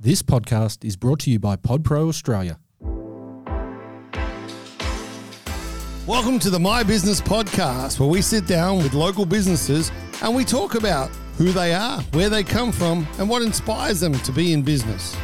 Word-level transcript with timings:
This 0.00 0.22
podcast 0.22 0.84
is 0.84 0.94
brought 0.96 1.18
to 1.20 1.30
you 1.30 1.40
by 1.40 1.56
PodPro 1.56 2.08
Australia. 2.08 2.60
Welcome 6.06 6.38
to 6.38 6.50
the 6.50 6.58
My 6.60 6.84
Business 6.84 7.20
Podcast, 7.20 7.98
where 7.98 8.08
we 8.08 8.22
sit 8.22 8.46
down 8.46 8.78
with 8.78 8.94
local 8.94 9.26
businesses 9.26 9.90
and 10.22 10.36
we 10.36 10.44
talk 10.44 10.76
about 10.76 11.10
who 11.36 11.50
they 11.50 11.74
are, 11.74 12.00
where 12.12 12.28
they 12.28 12.44
come 12.44 12.70
from, 12.70 13.08
and 13.18 13.28
what 13.28 13.42
inspires 13.42 13.98
them 13.98 14.12
to 14.12 14.30
be 14.30 14.52
in 14.52 14.62
business. 14.62 15.16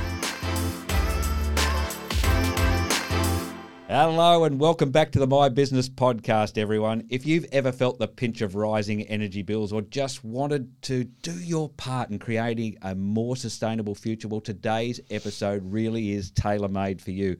Hello 3.97 4.43
and 4.43 4.59
welcome 4.59 4.91
back 4.91 5.13
to 5.13 5.21
the 5.21 5.27
My 5.29 5.49
Business 5.49 5.89
Podcast, 5.89 6.59
everyone. 6.59 7.07
If 7.11 7.25
you've 7.25 7.47
ever 7.53 7.71
felt 7.71 8.01
the 8.01 8.09
pinch 8.09 8.41
of 8.41 8.57
rising 8.57 9.03
energy 9.03 9.43
bills 9.43 9.73
or 9.73 9.83
just 9.83 10.25
wanted 10.25 10.83
to 10.83 11.05
do 11.05 11.31
your 11.31 11.69
part 11.69 12.11
in 12.11 12.19
creating 12.19 12.77
a 12.83 12.97
more 12.97 13.37
sustainable 13.37 13.95
future, 13.95 14.27
well, 14.27 14.41
today's 14.41 14.99
episode 15.11 15.63
really 15.65 16.11
is 16.11 16.33
tailor 16.33 16.67
made 16.67 17.01
for 17.01 17.13
you. 17.13 17.37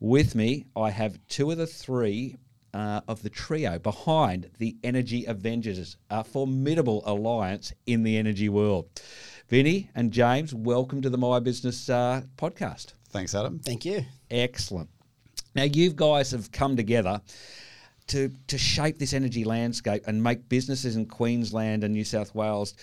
With 0.00 0.34
me, 0.34 0.64
I 0.74 0.88
have 0.88 1.18
two 1.28 1.50
of 1.50 1.58
the 1.58 1.66
three 1.66 2.36
uh, 2.72 3.02
of 3.06 3.22
the 3.22 3.28
trio 3.28 3.78
behind 3.78 4.48
the 4.56 4.78
Energy 4.82 5.26
Avengers, 5.26 5.98
a 6.08 6.24
formidable 6.24 7.02
alliance 7.04 7.74
in 7.84 8.02
the 8.02 8.16
energy 8.16 8.48
world. 8.48 8.88
Vinny 9.50 9.90
and 9.94 10.10
James, 10.10 10.54
welcome 10.54 11.02
to 11.02 11.10
the 11.10 11.18
My 11.18 11.38
Business 11.38 11.90
uh, 11.90 12.22
Podcast. 12.38 12.94
Thanks, 13.10 13.34
Adam. 13.34 13.58
Thank 13.58 13.84
you. 13.84 14.06
Excellent. 14.30 14.88
Now, 15.58 15.64
you 15.64 15.92
guys 15.92 16.30
have 16.30 16.52
come 16.52 16.76
together 16.76 17.20
to 18.06 18.32
to 18.46 18.56
shape 18.56 18.96
this 18.96 19.12
energy 19.12 19.42
landscape 19.42 20.04
and 20.06 20.22
make 20.22 20.48
businesses 20.48 20.94
in 20.94 21.06
Queensland 21.06 21.82
and 21.82 21.92
New 21.92 22.04
South 22.04 22.32
Wales 22.32 22.74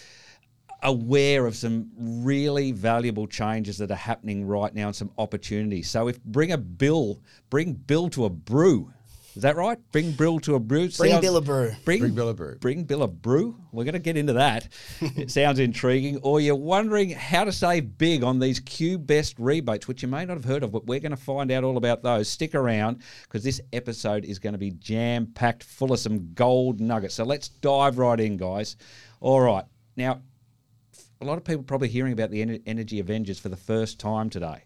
aware 0.83 1.45
of 1.45 1.55
some 1.55 1.89
really 1.97 2.73
valuable 2.73 3.27
changes 3.27 3.77
that 3.77 3.91
are 3.91 3.95
happening 3.95 4.45
right 4.45 4.75
now 4.75 4.87
and 4.87 4.95
some 4.95 5.09
opportunities. 5.17 5.89
So, 5.89 6.09
if 6.09 6.21
bring 6.25 6.51
a 6.51 6.57
bill, 6.57 7.21
bring 7.49 7.71
Bill 7.71 8.09
to 8.09 8.25
a 8.25 8.29
brew. 8.29 8.91
Is 9.35 9.41
that 9.41 9.57
right? 9.57 9.77
Bring 9.91 10.13
Bill 10.13 10.39
to 10.41 10.55
a 10.55 10.59
brew. 10.59 10.89
Bring 10.89 11.11
Sounds- 11.11 11.21
Bill 11.21 11.35
a 11.35 11.41
brew. 11.41 11.71
Bring, 11.83 11.99
Bring 11.99 12.15
Bill 12.15 12.29
a 12.29 12.33
brew. 12.33 12.55
Bring 12.55 12.83
Bill 12.85 13.03
a 13.03 13.07
brew. 13.07 13.57
We're 13.73 13.83
going 13.83 13.93
to 13.93 13.99
get 13.99 14.15
into 14.15 14.33
that. 14.33 14.69
it 15.01 15.29
sounds 15.29 15.59
intriguing. 15.59 16.19
Or 16.19 16.39
you're 16.39 16.55
wondering 16.55 17.09
how 17.09 17.43
to 17.43 17.51
save 17.51 17.97
big 17.97 18.23
on 18.23 18.39
these 18.39 18.61
Q 18.61 18.97
Best 18.97 19.37
rebates, 19.37 19.89
which 19.89 20.01
you 20.01 20.07
may 20.07 20.23
not 20.23 20.37
have 20.37 20.45
heard 20.45 20.63
of, 20.63 20.71
but 20.71 20.85
we're 20.85 21.01
going 21.01 21.11
to 21.11 21.17
find 21.17 21.51
out 21.51 21.65
all 21.65 21.75
about 21.75 22.01
those. 22.01 22.29
Stick 22.29 22.55
around 22.55 23.01
because 23.23 23.43
this 23.43 23.59
episode 23.73 24.23
is 24.23 24.39
going 24.39 24.53
to 24.53 24.59
be 24.59 24.71
jam 24.71 25.27
packed 25.27 25.63
full 25.63 25.91
of 25.91 25.99
some 25.99 26.33
gold 26.33 26.79
nuggets. 26.79 27.15
So 27.15 27.25
let's 27.25 27.49
dive 27.49 27.97
right 27.97 28.19
in, 28.19 28.37
guys. 28.37 28.77
All 29.19 29.41
right. 29.41 29.65
Now, 29.97 30.21
a 31.19 31.25
lot 31.25 31.37
of 31.37 31.43
people 31.43 31.63
probably 31.63 31.89
hearing 31.89 32.13
about 32.13 32.31
the 32.31 32.61
Energy 32.65 32.99
Avengers 32.99 33.39
for 33.39 33.49
the 33.49 33.57
first 33.57 33.99
time 33.99 34.29
today. 34.29 34.63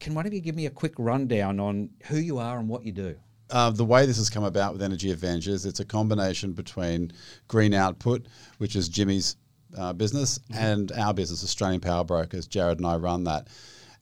Can 0.00 0.14
one 0.14 0.26
of 0.26 0.32
you 0.32 0.40
give 0.40 0.56
me 0.56 0.66
a 0.66 0.70
quick 0.70 0.94
rundown 0.98 1.60
on 1.60 1.90
who 2.04 2.16
you 2.16 2.38
are 2.38 2.58
and 2.58 2.68
what 2.68 2.84
you 2.84 2.92
do? 2.92 3.16
Uh, 3.52 3.70
the 3.70 3.84
way 3.84 4.06
this 4.06 4.16
has 4.16 4.30
come 4.30 4.44
about 4.44 4.72
with 4.72 4.82
Energy 4.82 5.12
Avengers, 5.12 5.66
it's 5.66 5.80
a 5.80 5.84
combination 5.84 6.52
between 6.52 7.12
Green 7.48 7.74
Output, 7.74 8.26
which 8.58 8.74
is 8.74 8.88
Jimmy's 8.88 9.36
uh, 9.76 9.92
business, 9.92 10.40
and 10.54 10.90
our 10.92 11.12
business, 11.12 11.44
Australian 11.44 11.80
Power 11.80 12.02
Brokers. 12.02 12.46
Jared 12.46 12.78
and 12.78 12.86
I 12.86 12.96
run 12.96 13.24
that. 13.24 13.48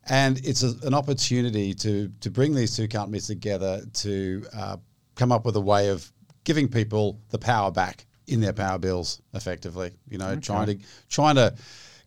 And 0.08 0.38
it's 0.46 0.62
a, 0.62 0.74
an 0.86 0.94
opportunity 0.94 1.74
to, 1.74 2.10
to 2.20 2.30
bring 2.30 2.54
these 2.54 2.76
two 2.76 2.88
companies 2.88 3.26
together 3.26 3.82
to 3.94 4.46
uh, 4.56 4.76
come 5.16 5.32
up 5.32 5.44
with 5.44 5.56
a 5.56 5.60
way 5.60 5.88
of 5.88 6.10
giving 6.44 6.68
people 6.68 7.20
the 7.30 7.38
power 7.38 7.70
back 7.70 8.06
in 8.26 8.40
their 8.40 8.52
power 8.52 8.78
bills 8.78 9.20
effectively. 9.34 9.92
You 10.08 10.18
know, 10.18 10.36
trying 10.36 10.66
to 10.66 10.86
trying 11.08 11.34
to 11.34 11.54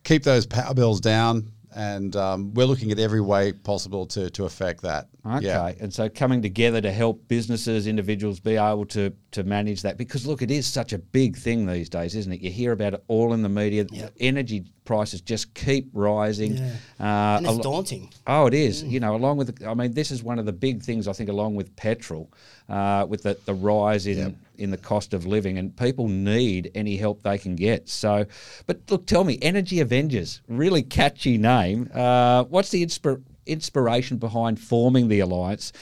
keep 0.02 0.22
those 0.22 0.46
power 0.46 0.74
bills 0.74 1.00
down. 1.00 1.52
And 1.74 2.14
um, 2.14 2.54
we're 2.54 2.66
looking 2.66 2.92
at 2.92 2.98
every 2.98 3.20
way 3.20 3.52
possible 3.52 4.06
to, 4.06 4.30
to 4.30 4.44
affect 4.44 4.82
that. 4.82 5.08
Okay. 5.26 5.46
Yeah. 5.46 5.72
And 5.80 5.92
so 5.92 6.08
coming 6.08 6.40
together 6.40 6.80
to 6.80 6.92
help 6.92 7.26
businesses, 7.28 7.86
individuals 7.86 8.40
be 8.40 8.56
able 8.56 8.86
to 8.86 9.12
to 9.32 9.42
manage 9.42 9.82
that 9.82 9.96
because 9.96 10.26
look, 10.26 10.42
it 10.42 10.50
is 10.50 10.66
such 10.66 10.92
a 10.92 10.98
big 10.98 11.36
thing 11.36 11.66
these 11.66 11.88
days, 11.88 12.14
isn't 12.14 12.32
it? 12.32 12.40
You 12.40 12.50
hear 12.50 12.72
about 12.72 12.94
it 12.94 13.04
all 13.08 13.32
in 13.32 13.42
the 13.42 13.48
media. 13.48 13.86
Energy 14.20 14.64
prices 14.84 15.20
just 15.20 15.54
keep 15.54 15.88
rising. 15.92 16.56
Yeah. 16.56 16.72
Uh, 17.00 17.36
And 17.38 17.46
it's 17.46 17.56
lo- 17.56 17.62
daunting. 17.62 18.10
Oh, 18.26 18.46
it 18.46 18.54
is. 18.54 18.82
You 18.82 19.00
know, 19.00 19.16
along 19.16 19.38
with, 19.38 19.62
I 19.66 19.74
mean, 19.74 19.92
this 19.94 20.10
is 20.10 20.22
one 20.22 20.38
of 20.38 20.46
the 20.46 20.52
big 20.52 20.82
things 20.82 21.08
I 21.08 21.12
think, 21.12 21.30
along 21.30 21.54
with 21.54 21.74
petrol, 21.76 22.30
uh, 22.68 23.06
with 23.08 23.22
the, 23.22 23.38
the 23.46 23.54
rise 23.54 24.06
in 24.06 24.36
in 24.56 24.70
the 24.70 24.76
cost 24.76 25.12
of 25.14 25.26
living, 25.26 25.58
and 25.58 25.76
people 25.76 26.06
need 26.06 26.70
any 26.76 26.96
help 26.96 27.22
they 27.22 27.38
can 27.38 27.56
get. 27.56 27.88
So, 27.88 28.24
but 28.68 28.78
look, 28.88 29.04
tell 29.06 29.24
me, 29.24 29.36
Energy 29.42 29.80
Avengers, 29.80 30.42
really 30.48 30.82
catchy 30.82 31.38
name. 31.38 31.90
Uh, 31.92 32.44
what's 32.44 32.70
the 32.70 32.84
inspir- 32.86 33.22
inspiration 33.46 34.16
behind 34.18 34.60
forming 34.60 35.08
the 35.08 35.20
alliance, 35.20 35.72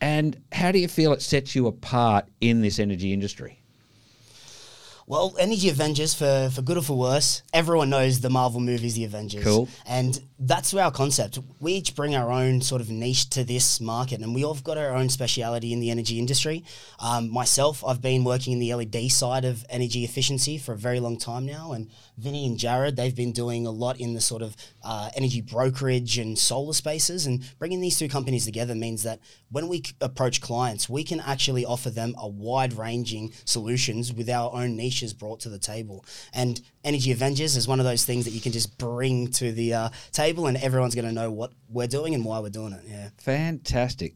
and 0.00 0.38
how 0.52 0.70
do 0.70 0.78
you 0.78 0.86
feel 0.88 1.12
it 1.12 1.22
sets 1.22 1.56
you 1.56 1.66
apart 1.66 2.26
in 2.40 2.60
this 2.60 2.78
energy 2.78 3.12
industry? 3.12 3.58
Well, 5.06 5.34
Energy 5.38 5.68
Avengers, 5.68 6.14
for, 6.14 6.48
for 6.50 6.62
good 6.62 6.78
or 6.78 6.82
for 6.82 6.96
worse, 6.96 7.42
everyone 7.52 7.90
knows 7.90 8.20
the 8.20 8.30
Marvel 8.30 8.58
movies, 8.58 8.94
The 8.94 9.04
Avengers. 9.04 9.44
Cool. 9.44 9.68
And 9.86 10.18
that's 10.38 10.72
our 10.72 10.90
concept. 10.90 11.38
We 11.60 11.74
each 11.74 11.94
bring 11.94 12.14
our 12.14 12.30
own 12.30 12.62
sort 12.62 12.80
of 12.80 12.88
niche 12.88 13.28
to 13.30 13.44
this 13.44 13.82
market, 13.82 14.20
and 14.20 14.34
we 14.34 14.44
all 14.44 14.54
have 14.54 14.64
got 14.64 14.78
our 14.78 14.94
own 14.94 15.10
speciality 15.10 15.74
in 15.74 15.80
the 15.80 15.90
energy 15.90 16.18
industry. 16.18 16.64
Um, 16.98 17.30
myself, 17.30 17.84
I've 17.84 18.00
been 18.00 18.24
working 18.24 18.54
in 18.54 18.58
the 18.60 18.74
LED 18.74 19.10
side 19.10 19.44
of 19.44 19.64
energy 19.68 20.04
efficiency 20.04 20.56
for 20.56 20.72
a 20.72 20.76
very 20.76 21.00
long 21.00 21.18
time 21.18 21.44
now, 21.44 21.72
and 21.72 21.90
Vinny 22.16 22.46
and 22.46 22.58
Jared, 22.58 22.96
they've 22.96 23.14
been 23.14 23.32
doing 23.32 23.66
a 23.66 23.70
lot 23.70 24.00
in 24.00 24.14
the 24.14 24.20
sort 24.20 24.40
of 24.42 24.56
uh, 24.82 25.10
energy 25.16 25.40
brokerage 25.40 26.16
and 26.16 26.38
solar 26.38 26.72
spaces. 26.72 27.26
And 27.26 27.44
bringing 27.58 27.80
these 27.80 27.98
two 27.98 28.08
companies 28.08 28.44
together 28.44 28.74
means 28.74 29.02
that 29.02 29.20
when 29.50 29.68
we 29.68 29.78
c- 29.78 29.94
approach 30.00 30.40
clients, 30.40 30.88
we 30.88 31.04
can 31.04 31.20
actually 31.20 31.64
offer 31.64 31.90
them 31.90 32.14
a 32.18 32.28
wide 32.28 32.72
ranging 32.72 33.32
solutions 33.44 34.12
with 34.12 34.28
our 34.28 34.52
own 34.54 34.76
niches 34.94 35.12
brought 35.12 35.40
to 35.40 35.48
the 35.48 35.58
table. 35.58 36.04
And 36.32 36.60
Energy 36.84 37.12
Avengers 37.12 37.56
is 37.56 37.66
one 37.66 37.80
of 37.80 37.86
those 37.86 38.04
things 38.04 38.24
that 38.24 38.30
you 38.30 38.40
can 38.40 38.52
just 38.52 38.78
bring 38.78 39.28
to 39.32 39.52
the 39.52 39.74
uh, 39.74 39.88
table, 40.12 40.46
and 40.46 40.56
everyone's 40.56 40.94
going 40.94 41.06
to 41.06 41.12
know 41.12 41.30
what 41.30 41.52
we're 41.68 41.86
doing 41.86 42.14
and 42.14 42.24
why 42.24 42.38
we're 42.38 42.50
doing 42.50 42.72
it. 42.72 42.82
Yeah. 42.86 43.10
Fantastic. 43.18 44.14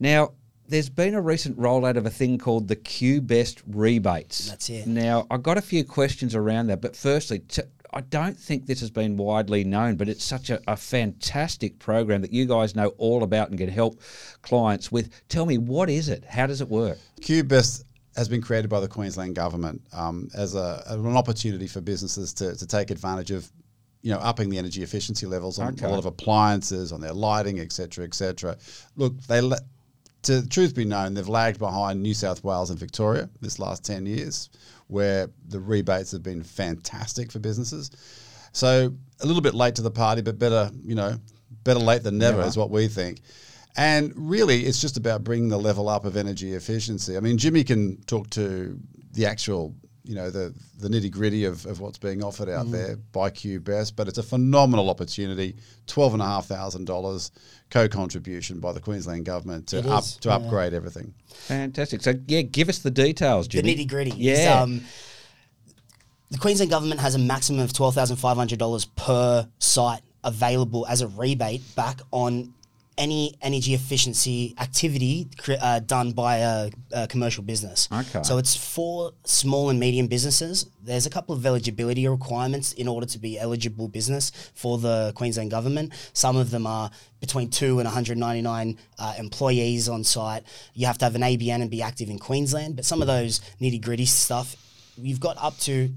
Now, 0.00 0.32
there's 0.66 0.88
been 0.88 1.14
a 1.14 1.20
recent 1.20 1.58
rollout 1.58 1.96
of 1.96 2.06
a 2.06 2.10
thing 2.10 2.38
called 2.38 2.68
the 2.68 2.76
Q 2.76 3.20
Best 3.20 3.62
rebates. 3.66 4.48
That's 4.48 4.70
it. 4.70 4.86
Now, 4.86 5.26
I 5.30 5.36
got 5.36 5.58
a 5.58 5.62
few 5.62 5.84
questions 5.84 6.34
around 6.34 6.68
that, 6.68 6.80
but 6.80 6.96
firstly, 6.96 7.40
t- 7.40 7.62
I 7.92 8.00
don't 8.00 8.36
think 8.36 8.66
this 8.66 8.80
has 8.80 8.90
been 8.90 9.16
widely 9.16 9.62
known, 9.62 9.96
but 9.96 10.08
it's 10.08 10.24
such 10.24 10.50
a, 10.50 10.60
a 10.66 10.76
fantastic 10.76 11.78
program 11.78 12.22
that 12.22 12.32
you 12.32 12.46
guys 12.46 12.74
know 12.74 12.88
all 12.96 13.22
about 13.22 13.50
and 13.50 13.58
can 13.58 13.68
help 13.68 14.00
clients 14.42 14.90
with. 14.90 15.10
Tell 15.28 15.46
me, 15.46 15.58
what 15.58 15.90
is 15.90 16.08
it? 16.08 16.24
How 16.24 16.46
does 16.46 16.60
it 16.60 16.68
work? 16.68 16.98
QBest 17.20 17.84
has 18.16 18.28
been 18.28 18.40
created 18.42 18.68
by 18.68 18.80
the 18.80 18.88
Queensland 18.88 19.34
government 19.34 19.82
um, 19.92 20.28
as 20.34 20.54
a, 20.54 20.82
an 20.86 21.16
opportunity 21.16 21.66
for 21.66 21.80
businesses 21.80 22.32
to, 22.34 22.56
to 22.56 22.66
take 22.66 22.90
advantage 22.90 23.30
of, 23.30 23.50
you 24.02 24.12
know, 24.12 24.18
upping 24.18 24.50
the 24.50 24.58
energy 24.58 24.82
efficiency 24.82 25.26
levels 25.26 25.58
on 25.58 25.72
Okay. 25.74 25.86
a 25.86 25.88
lot 25.88 25.98
of 25.98 26.06
appliances, 26.06 26.92
on 26.92 27.00
their 27.00 27.12
lighting, 27.12 27.58
et 27.58 27.72
cetera, 27.72 28.04
et 28.04 28.14
cetera. 28.14 28.56
Look, 28.96 29.20
they 29.22 29.40
le- 29.40 29.58
to 30.22 30.40
the 30.40 30.48
truth 30.48 30.74
be 30.74 30.84
known, 30.84 31.14
they've 31.14 31.28
lagged 31.28 31.58
behind 31.58 32.02
New 32.02 32.14
South 32.14 32.42
Wales 32.44 32.70
and 32.70 32.78
Victoria 32.78 33.28
this 33.40 33.58
last 33.58 33.84
10 33.84 34.06
years, 34.06 34.48
where 34.86 35.28
the 35.48 35.60
rebates 35.60 36.12
have 36.12 36.22
been 36.22 36.42
fantastic 36.42 37.30
for 37.32 37.40
businesses. 37.40 37.90
So 38.52 38.94
a 39.20 39.26
little 39.26 39.42
bit 39.42 39.54
late 39.54 39.74
to 39.74 39.82
the 39.82 39.90
party, 39.90 40.22
but 40.22 40.38
better, 40.38 40.70
you 40.82 40.94
know, 40.94 41.16
better 41.64 41.80
late 41.80 42.02
than 42.04 42.18
never 42.18 42.42
is 42.42 42.56
what 42.56 42.70
we 42.70 42.88
think. 42.88 43.20
And 43.76 44.12
really, 44.16 44.66
it's 44.66 44.80
just 44.80 44.96
about 44.96 45.24
bringing 45.24 45.48
the 45.48 45.58
level 45.58 45.88
up 45.88 46.04
of 46.04 46.16
energy 46.16 46.52
efficiency. 46.54 47.16
I 47.16 47.20
mean, 47.20 47.38
Jimmy 47.38 47.64
can 47.64 48.00
talk 48.02 48.30
to 48.30 48.78
the 49.12 49.26
actual, 49.26 49.74
you 50.04 50.14
know, 50.14 50.30
the, 50.30 50.54
the 50.78 50.88
nitty 50.88 51.10
gritty 51.10 51.44
of, 51.44 51.66
of 51.66 51.80
what's 51.80 51.98
being 51.98 52.22
offered 52.22 52.46
Mm. 52.48 52.58
out 52.58 52.70
there 52.70 52.96
by 53.10 53.30
QBest, 53.30 53.96
but 53.96 54.06
it's 54.06 54.18
a 54.18 54.22
phenomenal 54.22 54.90
opportunity. 54.90 55.56
$12,500 55.88 57.30
co 57.70 57.88
contribution 57.88 58.60
by 58.60 58.72
the 58.72 58.80
Queensland 58.80 59.24
government 59.24 59.66
to, 59.68 59.78
up, 59.90 60.04
to 60.20 60.28
yeah. 60.28 60.36
upgrade 60.36 60.72
everything. 60.72 61.12
Fantastic. 61.48 62.02
So, 62.02 62.14
yeah, 62.28 62.42
give 62.42 62.68
us 62.68 62.78
the 62.78 62.90
details, 62.92 63.48
Jimmy. 63.48 63.74
The 63.74 63.84
nitty 63.84 63.88
gritty. 63.88 64.10
Yeah. 64.16 64.62
um, 64.62 64.82
the 66.30 66.38
Queensland 66.38 66.70
government 66.70 67.00
has 67.00 67.14
a 67.14 67.18
maximum 67.18 67.60
of 67.60 67.72
twelve 67.72 67.94
thousand 67.94 68.16
five 68.16 68.36
hundred 68.36 68.58
dollars 68.58 68.84
per 68.86 69.48
site 69.58 70.00
available 70.24 70.86
as 70.88 71.00
a 71.02 71.06
rebate 71.08 71.62
back 71.76 72.00
on 72.10 72.53
any 72.96 73.34
energy 73.42 73.74
efficiency 73.74 74.54
activity 74.58 75.28
uh, 75.60 75.80
done 75.80 76.12
by 76.12 76.36
a, 76.36 76.70
a 76.92 77.06
commercial 77.08 77.42
business. 77.42 77.88
Okay. 77.92 78.22
So 78.22 78.38
it's 78.38 78.56
for 78.56 79.12
small 79.24 79.70
and 79.70 79.80
medium 79.80 80.06
businesses. 80.06 80.66
There's 80.82 81.06
a 81.06 81.10
couple 81.10 81.34
of 81.34 81.44
eligibility 81.44 82.06
requirements 82.06 82.72
in 82.72 82.86
order 82.86 83.06
to 83.06 83.18
be 83.18 83.38
eligible 83.38 83.88
business 83.88 84.30
for 84.54 84.78
the 84.78 85.12
Queensland 85.16 85.50
government. 85.50 85.92
Some 86.12 86.36
of 86.36 86.50
them 86.50 86.66
are 86.66 86.90
between 87.20 87.50
two 87.50 87.78
and 87.78 87.86
199 87.86 88.78
uh, 88.98 89.14
employees 89.18 89.88
on 89.88 90.04
site. 90.04 90.44
You 90.74 90.86
have 90.86 90.98
to 90.98 91.04
have 91.04 91.14
an 91.14 91.22
ABN 91.22 91.62
and 91.62 91.70
be 91.70 91.82
active 91.82 92.10
in 92.10 92.18
Queensland. 92.18 92.76
But 92.76 92.84
some 92.84 93.00
of 93.00 93.08
those 93.08 93.40
nitty 93.60 93.82
gritty 93.82 94.06
stuff, 94.06 94.56
you've 94.96 95.20
got 95.20 95.36
up 95.38 95.58
to 95.60 95.90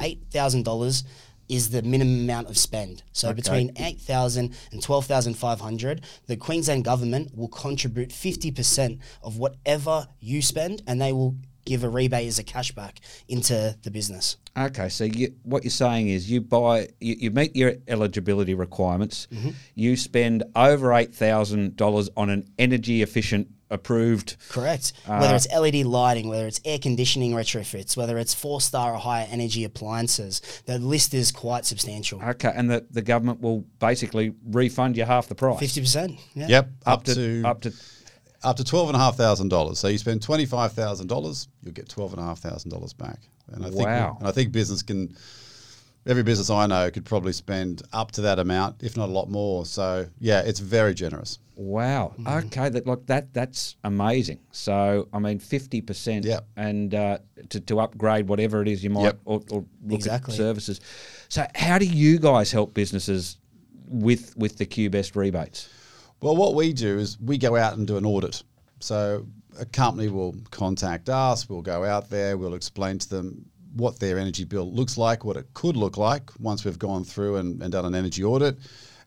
eight 0.00 0.20
thousand 0.30 0.64
dollars 0.64 1.04
is 1.50 1.70
the 1.70 1.82
minimum 1.82 2.20
amount 2.20 2.48
of 2.48 2.56
spend. 2.56 3.02
So 3.12 3.32
between 3.34 3.72
8,000 3.76 4.54
and 4.72 4.82
12,500, 4.82 6.02
the 6.26 6.36
Queensland 6.36 6.84
government 6.84 7.36
will 7.36 7.48
contribute 7.48 8.10
50% 8.10 8.98
of 9.22 9.36
whatever 9.36 10.06
you 10.20 10.42
spend 10.42 10.82
and 10.86 11.00
they 11.00 11.12
will 11.12 11.34
give 11.66 11.84
a 11.84 11.88
rebate 11.88 12.26
as 12.26 12.38
a 12.38 12.44
cashback 12.44 12.98
into 13.28 13.76
the 13.82 13.90
business. 13.90 14.36
Okay, 14.56 14.88
so 14.88 15.04
you, 15.04 15.34
what 15.42 15.62
you're 15.62 15.70
saying 15.70 16.08
is 16.08 16.30
you 16.30 16.40
buy, 16.40 16.88
you, 17.00 17.16
you 17.18 17.30
meet 17.30 17.54
your 17.54 17.74
eligibility 17.86 18.54
requirements, 18.54 19.28
Mm-hmm. 19.30 19.50
you 19.74 19.96
spend 19.96 20.42
over 20.56 20.92
eight 20.94 21.14
thousand 21.14 21.76
dollars 21.76 22.08
on 22.16 22.30
an 22.30 22.48
energy 22.58 23.02
efficient 23.02 23.48
approved. 23.70 24.36
Correct. 24.48 24.92
Uh, 25.06 25.18
whether 25.18 25.34
it's 25.34 25.48
LED 25.52 25.86
lighting, 25.86 26.28
whether 26.28 26.46
it's 26.46 26.60
air 26.64 26.78
conditioning 26.78 27.32
retrofits, 27.32 27.96
whether 27.96 28.18
it's 28.18 28.34
four 28.34 28.60
star 28.60 28.94
or 28.94 28.98
higher 28.98 29.26
energy 29.30 29.64
appliances, 29.64 30.40
the 30.66 30.78
list 30.78 31.14
is 31.14 31.30
quite 31.32 31.64
substantial. 31.64 32.22
Okay, 32.22 32.52
and 32.54 32.70
the, 32.70 32.86
the 32.90 33.02
government 33.02 33.40
will 33.40 33.60
basically 33.78 34.34
refund 34.46 34.96
you 34.96 35.04
half 35.04 35.28
the 35.28 35.34
price. 35.34 35.58
Fifty 35.60 35.80
percent. 35.80 36.18
Yeah. 36.34 36.48
Yep, 36.48 36.70
up, 36.86 37.04
to, 37.04 37.42
up 37.44 37.60
to 37.62 37.72
up 38.42 38.56
to 38.56 38.64
twelve 38.64 38.88
and 38.88 38.96
a 38.96 38.98
half 38.98 39.16
thousand 39.16 39.48
dollars. 39.48 39.78
So 39.78 39.88
you 39.88 39.98
spend 39.98 40.22
twenty 40.22 40.46
five 40.46 40.72
thousand 40.72 41.06
dollars, 41.06 41.48
you'll 41.62 41.72
get 41.74 41.88
twelve 41.88 42.12
and 42.12 42.20
a 42.20 42.24
half 42.24 42.38
thousand 42.38 42.70
dollars 42.70 42.92
back. 42.92 43.18
And 43.52 43.64
I 43.64 43.70
think 43.70 43.86
Wow. 43.86 44.16
and 44.18 44.28
I 44.28 44.32
think 44.32 44.52
business 44.52 44.82
can 44.82 45.16
every 46.06 46.22
business 46.22 46.50
I 46.50 46.66
know 46.66 46.90
could 46.90 47.04
probably 47.04 47.32
spend 47.32 47.82
up 47.92 48.12
to 48.12 48.22
that 48.22 48.38
amount, 48.38 48.82
if 48.82 48.96
not 48.96 49.08
a 49.08 49.12
lot 49.12 49.28
more. 49.30 49.66
So 49.66 50.06
yeah, 50.18 50.40
it's 50.40 50.60
very 50.60 50.94
generous. 50.94 51.38
Wow. 51.56 52.14
Mm-hmm. 52.18 52.46
Okay. 52.46 52.68
That 52.70 52.86
look 52.86 53.06
that 53.06 53.34
that's 53.34 53.76
amazing. 53.84 54.40
So 54.50 55.08
I 55.12 55.18
mean, 55.18 55.38
fifty 55.38 55.80
percent. 55.80 56.24
Yeah. 56.24 56.40
And 56.56 56.94
uh, 56.94 57.18
to, 57.50 57.60
to 57.60 57.80
upgrade 57.80 58.28
whatever 58.28 58.62
it 58.62 58.68
is 58.68 58.82
you 58.82 58.90
might 58.90 59.02
Yep. 59.02 59.20
or, 59.26 59.40
or 59.50 59.64
look 59.84 59.92
Exactly. 59.98 60.32
at 60.32 60.38
services. 60.38 60.80
So 61.28 61.46
how 61.54 61.78
do 61.78 61.84
you 61.86 62.18
guys 62.18 62.50
help 62.50 62.72
businesses 62.74 63.36
with 63.86 64.34
with 64.36 64.56
the 64.56 64.66
QBest 64.66 65.16
rebates? 65.16 65.68
Well, 66.22 66.36
what 66.36 66.54
we 66.54 66.72
do 66.72 66.98
is 66.98 67.18
we 67.20 67.38
go 67.38 67.56
out 67.56 67.76
and 67.76 67.86
do 67.86 67.96
an 67.96 68.04
audit. 68.04 68.42
So 68.80 69.26
a 69.58 69.66
company 69.66 70.08
will 70.08 70.34
contact 70.50 71.08
us, 71.10 71.48
we'll 71.48 71.60
go 71.62 71.84
out 71.84 72.08
there, 72.08 72.38
we'll 72.38 72.54
explain 72.54 72.98
to 72.98 73.08
them 73.08 73.44
what 73.74 73.98
their 73.98 74.18
energy 74.18 74.44
bill 74.44 74.72
looks 74.72 74.96
like, 74.98 75.24
what 75.24 75.36
it 75.36 75.46
could 75.54 75.76
look 75.76 75.96
like 75.96 76.30
once 76.38 76.64
we've 76.64 76.78
gone 76.78 77.04
through 77.04 77.36
and, 77.36 77.62
and 77.62 77.72
done 77.72 77.84
an 77.84 77.94
energy 77.94 78.24
audit. 78.24 78.58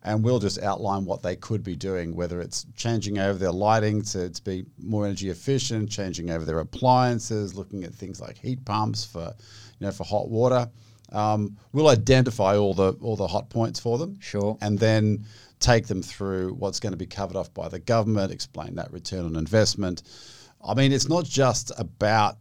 And 0.06 0.22
we'll 0.22 0.40
just 0.40 0.62
outline 0.62 1.06
what 1.06 1.24
they 1.24 1.38
could 1.38 1.64
be 1.64 1.78
doing, 1.78 2.14
whether 2.14 2.42
it's 2.42 2.66
changing 2.76 3.20
over 3.20 3.40
their 3.40 3.54
lighting 3.54 4.02
to, 4.02 4.30
to 4.30 4.44
be 4.44 4.66
more 4.78 5.06
energy 5.06 5.30
efficient, 5.30 5.90
changing 5.90 6.30
over 6.30 6.44
their 6.44 6.60
appliances, 6.60 7.56
looking 7.56 7.86
at 7.86 7.94
things 7.94 8.20
like 8.20 8.38
heat 8.38 8.66
pumps 8.66 9.06
for, 9.06 9.34
you 9.80 9.86
know, 9.86 9.92
for 9.92 10.04
hot 10.04 10.28
water. 10.30 10.70
Um, 11.14 11.58
we'll 11.72 11.88
identify 11.88 12.58
all 12.58 12.74
the 12.74 12.94
all 13.02 13.16
the 13.16 13.28
hot 13.28 13.50
points 13.50 13.80
for 13.80 13.98
them 13.98 14.18
Sure. 14.20 14.58
and 14.62 14.78
then 14.80 15.26
take 15.60 15.88
them 15.88 16.02
through 16.02 16.54
what's 16.56 16.80
going 16.80 16.92
to 16.92 16.98
be 16.98 17.06
covered 17.06 17.38
off 17.38 17.54
by 17.54 17.70
the 17.70 17.80
government, 17.80 18.32
explain 18.32 18.76
that 18.76 18.92
return 18.92 19.26
on 19.26 19.36
investment. 19.38 20.04
I 20.66 20.74
mean, 20.74 20.92
it's 20.92 21.08
not 21.08 21.24
just 21.24 21.72
about 21.78 22.38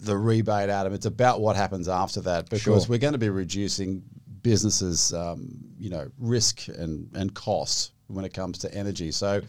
the 0.00 0.16
rebate, 0.16 0.68
Adam. 0.68 0.92
It's 0.94 1.06
about 1.06 1.40
what 1.40 1.56
happens 1.56 1.88
after 1.88 2.20
that 2.22 2.48
because 2.48 2.62
Sure. 2.62 2.80
we're 2.88 2.98
going 2.98 3.12
to 3.14 3.18
be 3.18 3.30
reducing 3.30 4.02
businesses, 4.42 5.12
um, 5.12 5.48
you 5.78 5.90
know, 5.90 6.10
risk 6.18 6.68
and, 6.68 7.10
and 7.14 7.34
costs 7.34 7.90
when 8.06 8.24
it 8.24 8.32
comes 8.32 8.58
to 8.58 8.74
energy. 8.74 9.10
So 9.10 9.42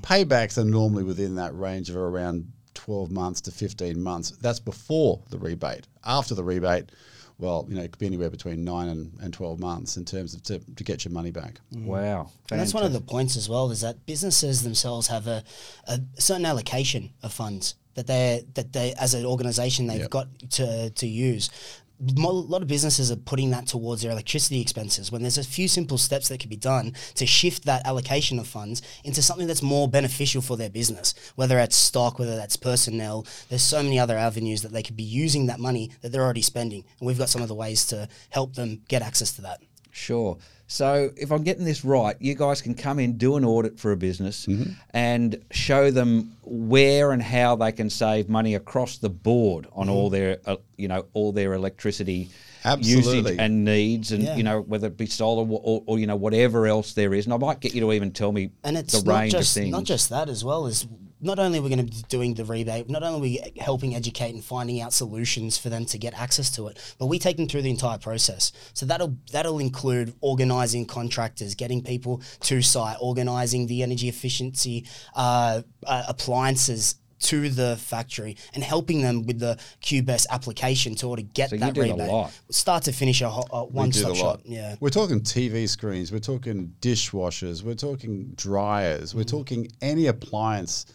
paybacks 0.00 0.56
are 0.58 0.64
normally 0.64 1.04
within 1.04 1.34
that 1.36 1.56
range 1.56 1.90
of 1.90 1.96
around 1.96 2.50
12 2.74 3.10
months 3.10 3.40
to 3.42 3.50
15 3.50 4.00
months. 4.02 4.30
That's 4.40 4.60
before 4.60 5.22
the 5.30 5.38
rebate. 5.38 5.86
After 6.04 6.34
the 6.34 6.44
rebate, 6.44 6.90
well, 7.38 7.66
you 7.68 7.74
know, 7.76 7.82
it 7.82 7.92
could 7.92 7.98
be 7.98 8.06
anywhere 8.06 8.30
between 8.30 8.64
nine 8.64 8.88
and, 8.88 9.12
and 9.20 9.32
12 9.32 9.60
months 9.60 9.96
in 9.96 10.04
terms 10.04 10.34
of 10.34 10.42
to, 10.44 10.58
to 10.58 10.84
get 10.84 11.04
your 11.04 11.12
money 11.12 11.30
back. 11.30 11.60
Mm. 11.74 11.84
Wow. 11.84 12.30
And 12.50 12.60
that's 12.60 12.72
one 12.74 12.84
of 12.84 12.92
the 12.92 13.00
points 13.00 13.36
as 13.36 13.48
well 13.48 13.70
is 13.70 13.82
that 13.82 14.06
businesses 14.06 14.62
themselves 14.62 15.08
have 15.08 15.26
a, 15.26 15.44
a 15.86 16.00
certain 16.18 16.46
allocation 16.46 17.10
of 17.22 17.32
funds 17.32 17.74
that 17.94 18.06
they 18.06 18.44
that 18.54 18.72
they 18.72 18.92
as 19.00 19.14
an 19.14 19.24
organization 19.24 19.86
they've 19.86 20.00
Yep. 20.00 20.10
got 20.10 20.28
to 20.50 20.90
to 20.90 21.06
use. 21.06 21.50
A 21.98 22.20
lot 22.20 22.62
of 22.62 22.68
businesses 22.68 23.10
are 23.10 23.16
putting 23.16 23.50
that 23.50 23.66
towards 23.66 24.02
their 24.02 24.10
electricity 24.10 24.60
expenses 24.60 25.10
when 25.10 25.22
there's 25.22 25.38
a 25.38 25.44
few 25.44 25.66
simple 25.66 25.96
steps 25.96 26.28
that 26.28 26.40
could 26.40 26.50
be 26.50 26.56
done 26.56 26.92
to 27.14 27.26
shift 27.26 27.64
that 27.64 27.86
allocation 27.86 28.38
of 28.38 28.46
funds 28.46 28.82
into 29.04 29.22
something 29.22 29.46
that's 29.46 29.62
more 29.62 29.88
beneficial 29.88 30.42
for 30.42 30.56
their 30.56 30.68
business, 30.68 31.14
whether 31.36 31.56
that's 31.56 31.76
stock, 31.76 32.18
whether 32.18 32.36
that's 32.36 32.56
personnel. 32.56 33.26
There's 33.48 33.62
so 33.62 33.82
many 33.82 33.98
other 33.98 34.18
avenues 34.18 34.62
that 34.62 34.72
they 34.72 34.82
could 34.82 34.96
be 34.96 35.02
using 35.02 35.46
that 35.46 35.58
money 35.58 35.90
that 36.02 36.12
they're 36.12 36.24
already 36.24 36.42
spending. 36.42 36.84
And 37.00 37.06
we've 37.06 37.18
got 37.18 37.30
some 37.30 37.42
of 37.42 37.48
the 37.48 37.54
ways 37.54 37.86
to 37.86 38.08
help 38.30 38.54
them 38.54 38.82
get 38.88 39.02
access 39.02 39.32
to 39.36 39.42
that. 39.42 39.60
Sure. 39.90 40.36
So 40.68 41.10
if 41.16 41.30
I'm 41.30 41.42
getting 41.44 41.64
this 41.64 41.84
right, 41.84 42.16
you 42.18 42.34
guys 42.34 42.60
can 42.60 42.74
come 42.74 42.98
in, 42.98 43.16
do 43.16 43.36
an 43.36 43.44
audit 43.44 43.78
for 43.78 43.92
a 43.92 43.96
business, 43.96 44.46
Mm-hmm. 44.46 44.72
and 44.90 45.42
show 45.50 45.90
them 45.90 46.36
where 46.42 47.12
and 47.12 47.22
how 47.22 47.56
they 47.56 47.72
can 47.72 47.88
save 47.90 48.28
money 48.28 48.54
across 48.54 48.98
the 48.98 49.08
board 49.10 49.66
on 49.72 49.88
all 49.88 50.10
their, 50.10 50.38
uh, 50.46 50.56
you 50.76 50.88
know, 50.88 51.04
all 51.14 51.32
their 51.32 51.54
electricity 51.54 52.30
usage 52.78 52.96
Absolutely. 52.98 53.38
and 53.38 53.64
needs, 53.64 54.12
and 54.12 54.22
Yeah. 54.22 54.36
you 54.36 54.42
know 54.42 54.60
whether 54.60 54.88
it 54.88 54.96
be 54.96 55.06
solar 55.06 55.46
or, 55.48 55.60
or, 55.62 55.82
or 55.86 55.98
you 55.98 56.06
know 56.06 56.16
whatever 56.16 56.66
else 56.66 56.92
there 56.94 57.14
is. 57.14 57.26
And 57.26 57.34
I 57.34 57.36
might 57.38 57.60
get 57.60 57.74
you 57.74 57.80
to 57.82 57.92
even 57.92 58.10
tell 58.12 58.32
me 58.32 58.50
and 58.64 58.76
it's 58.76 59.00
the 59.00 59.10
range 59.10 59.32
just 59.32 59.56
of 59.56 59.62
things. 59.62 59.72
not 59.72 59.84
just 59.84 60.10
that 60.10 60.28
as 60.28 60.44
well 60.44 60.66
is 60.66 60.86
not 61.18 61.38
only 61.38 61.58
are 61.58 61.62
we 61.62 61.70
going 61.70 61.84
to 61.84 61.90
be 61.90 62.02
doing 62.08 62.34
the 62.34 62.44
rebate, 62.44 62.90
not 62.90 63.02
only 63.02 63.16
are 63.18 63.22
we 63.22 63.52
helping 63.58 63.94
educate 63.94 64.34
and 64.34 64.44
finding 64.44 64.82
out 64.82 64.92
solutions 64.92 65.56
for 65.56 65.70
them 65.70 65.86
to 65.86 65.96
get 65.96 66.12
access 66.12 66.50
to 66.50 66.68
it, 66.68 66.78
but 66.98 67.06
we 67.06 67.18
take 67.18 67.38
them 67.38 67.48
through 67.48 67.62
the 67.62 67.70
entire 67.70 67.96
process. 67.96 68.52
So 68.74 68.84
that'll 68.86 69.16
that'll 69.32 69.58
include 69.58 70.12
organising 70.20 70.84
contractors, 70.86 71.54
getting 71.54 71.82
people 71.82 72.20
to 72.40 72.60
site, 72.60 72.98
organising 73.00 73.66
the 73.66 73.82
energy 73.82 74.08
efficiency 74.08 74.86
uh, 75.14 75.62
uh, 75.86 76.02
appliances 76.06 76.96
to 77.18 77.48
the 77.48 77.76
factory 77.78 78.36
and 78.54 78.62
helping 78.62 79.00
them 79.02 79.24
with 79.26 79.38
the 79.38 79.58
QBest 79.82 80.26
application 80.30 80.94
to 80.96 81.08
order 81.08 81.22
get 81.22 81.50
So 81.50 81.56
that 81.56 81.74
do 81.74 81.82
the 81.82 81.92
rebate. 81.92 82.08
lot. 82.08 82.32
Start 82.50 82.82
to 82.84 82.92
finish 82.92 83.22
a, 83.22 83.28
ho- 83.30 83.46
a 83.50 83.64
one 83.64 83.92
stop 83.92 84.14
shop. 84.16 84.40
Yeah. 84.44 84.76
We're 84.80 84.90
talking 84.90 85.20
TV 85.20 85.68
screens, 85.68 86.12
we're 86.12 86.18
talking 86.18 86.74
dishwashers, 86.80 87.62
we're 87.62 87.74
talking 87.74 88.32
dryers, 88.36 89.12
Mm. 89.12 89.16
we're 89.16 89.24
talking 89.24 89.68
any 89.80 90.06
appliance 90.06 90.86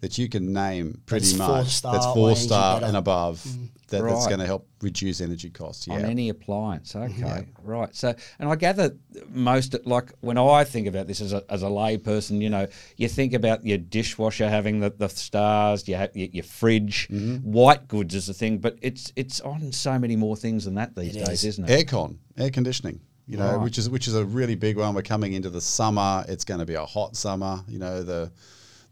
that 0.00 0.18
you 0.18 0.28
can 0.28 0.52
name 0.52 1.00
pretty 1.06 1.26
That's 1.26 1.38
much 1.38 1.48
four-star 1.48 1.92
that's 1.94 2.06
four 2.06 2.36
star. 2.36 2.80
Mm. 2.80 2.88
and 2.88 2.96
above 2.96 3.42
that, 3.88 4.02
that's 4.02 4.26
going 4.26 4.40
to 4.40 4.46
help 4.46 4.68
reduce 4.82 5.20
energy 5.20 5.48
costs. 5.48 5.86
Yeah. 5.86 5.94
on 5.94 6.04
any 6.04 6.28
appliance. 6.28 6.94
Okay, 6.96 7.46
right. 7.62 7.94
So, 7.94 8.14
and 8.40 8.48
I 8.48 8.56
gather 8.56 8.96
most 9.28 9.76
like 9.86 10.12
when 10.20 10.36
I 10.38 10.64
think 10.64 10.86
about 10.88 11.06
this 11.06 11.20
as 11.20 11.32
a, 11.32 11.44
as 11.48 11.62
a 11.62 11.68
lay 11.68 11.96
person, 11.96 12.40
you 12.40 12.50
know, 12.50 12.66
you 12.96 13.08
think 13.08 13.32
about 13.32 13.64
your 13.64 13.78
dishwasher 13.78 14.48
having 14.48 14.80
the, 14.80 14.90
the 14.90 15.08
stars, 15.08 15.86
you 15.86 15.94
have 15.94 16.14
your, 16.16 16.28
your 16.32 16.44
fridge, 16.44 17.08
white 17.10 17.86
goods 17.88 18.14
is 18.14 18.26
the 18.26 18.34
thing, 18.34 18.58
but 18.58 18.76
it's 18.82 19.12
it's 19.16 19.40
on 19.40 19.70
so 19.72 19.98
many 19.98 20.16
more 20.16 20.36
things 20.36 20.64
than 20.64 20.74
that 20.74 20.94
these 20.96 21.14
It 21.16 21.24
days, 21.24 21.44
is. 21.44 21.58
isn't 21.58 21.70
it? 21.70 21.86
aircon, 21.86 22.16
air 22.36 22.50
conditioning. 22.50 23.00
You 23.28 23.38
know, 23.38 23.56
Right. 23.56 23.62
which 23.64 23.78
is 23.78 23.88
which 23.90 24.06
is 24.08 24.14
a 24.14 24.24
really 24.24 24.54
big 24.56 24.76
one. 24.76 24.94
We're 24.94 25.02
coming 25.02 25.32
into 25.32 25.50
the 25.50 25.60
summer. 25.60 26.24
It's 26.28 26.44
going 26.44 26.60
to 26.60 26.66
be 26.66 26.74
a 26.74 26.84
hot 26.84 27.16
summer. 27.16 27.60
You 27.66 27.78
know, 27.80 28.02
the 28.04 28.30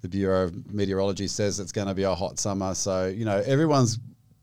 the 0.04 0.08
Bureau 0.10 0.44
of 0.44 0.70
Meteorology 0.70 1.26
says 1.26 1.58
it's 1.58 1.72
going 1.72 1.88
to 1.88 1.94
be 1.94 2.02
a 2.02 2.14
hot 2.14 2.38
summer. 2.38 2.74
So 2.74 3.06
you 3.06 3.24
know, 3.24 3.42
everyone's 3.46 3.98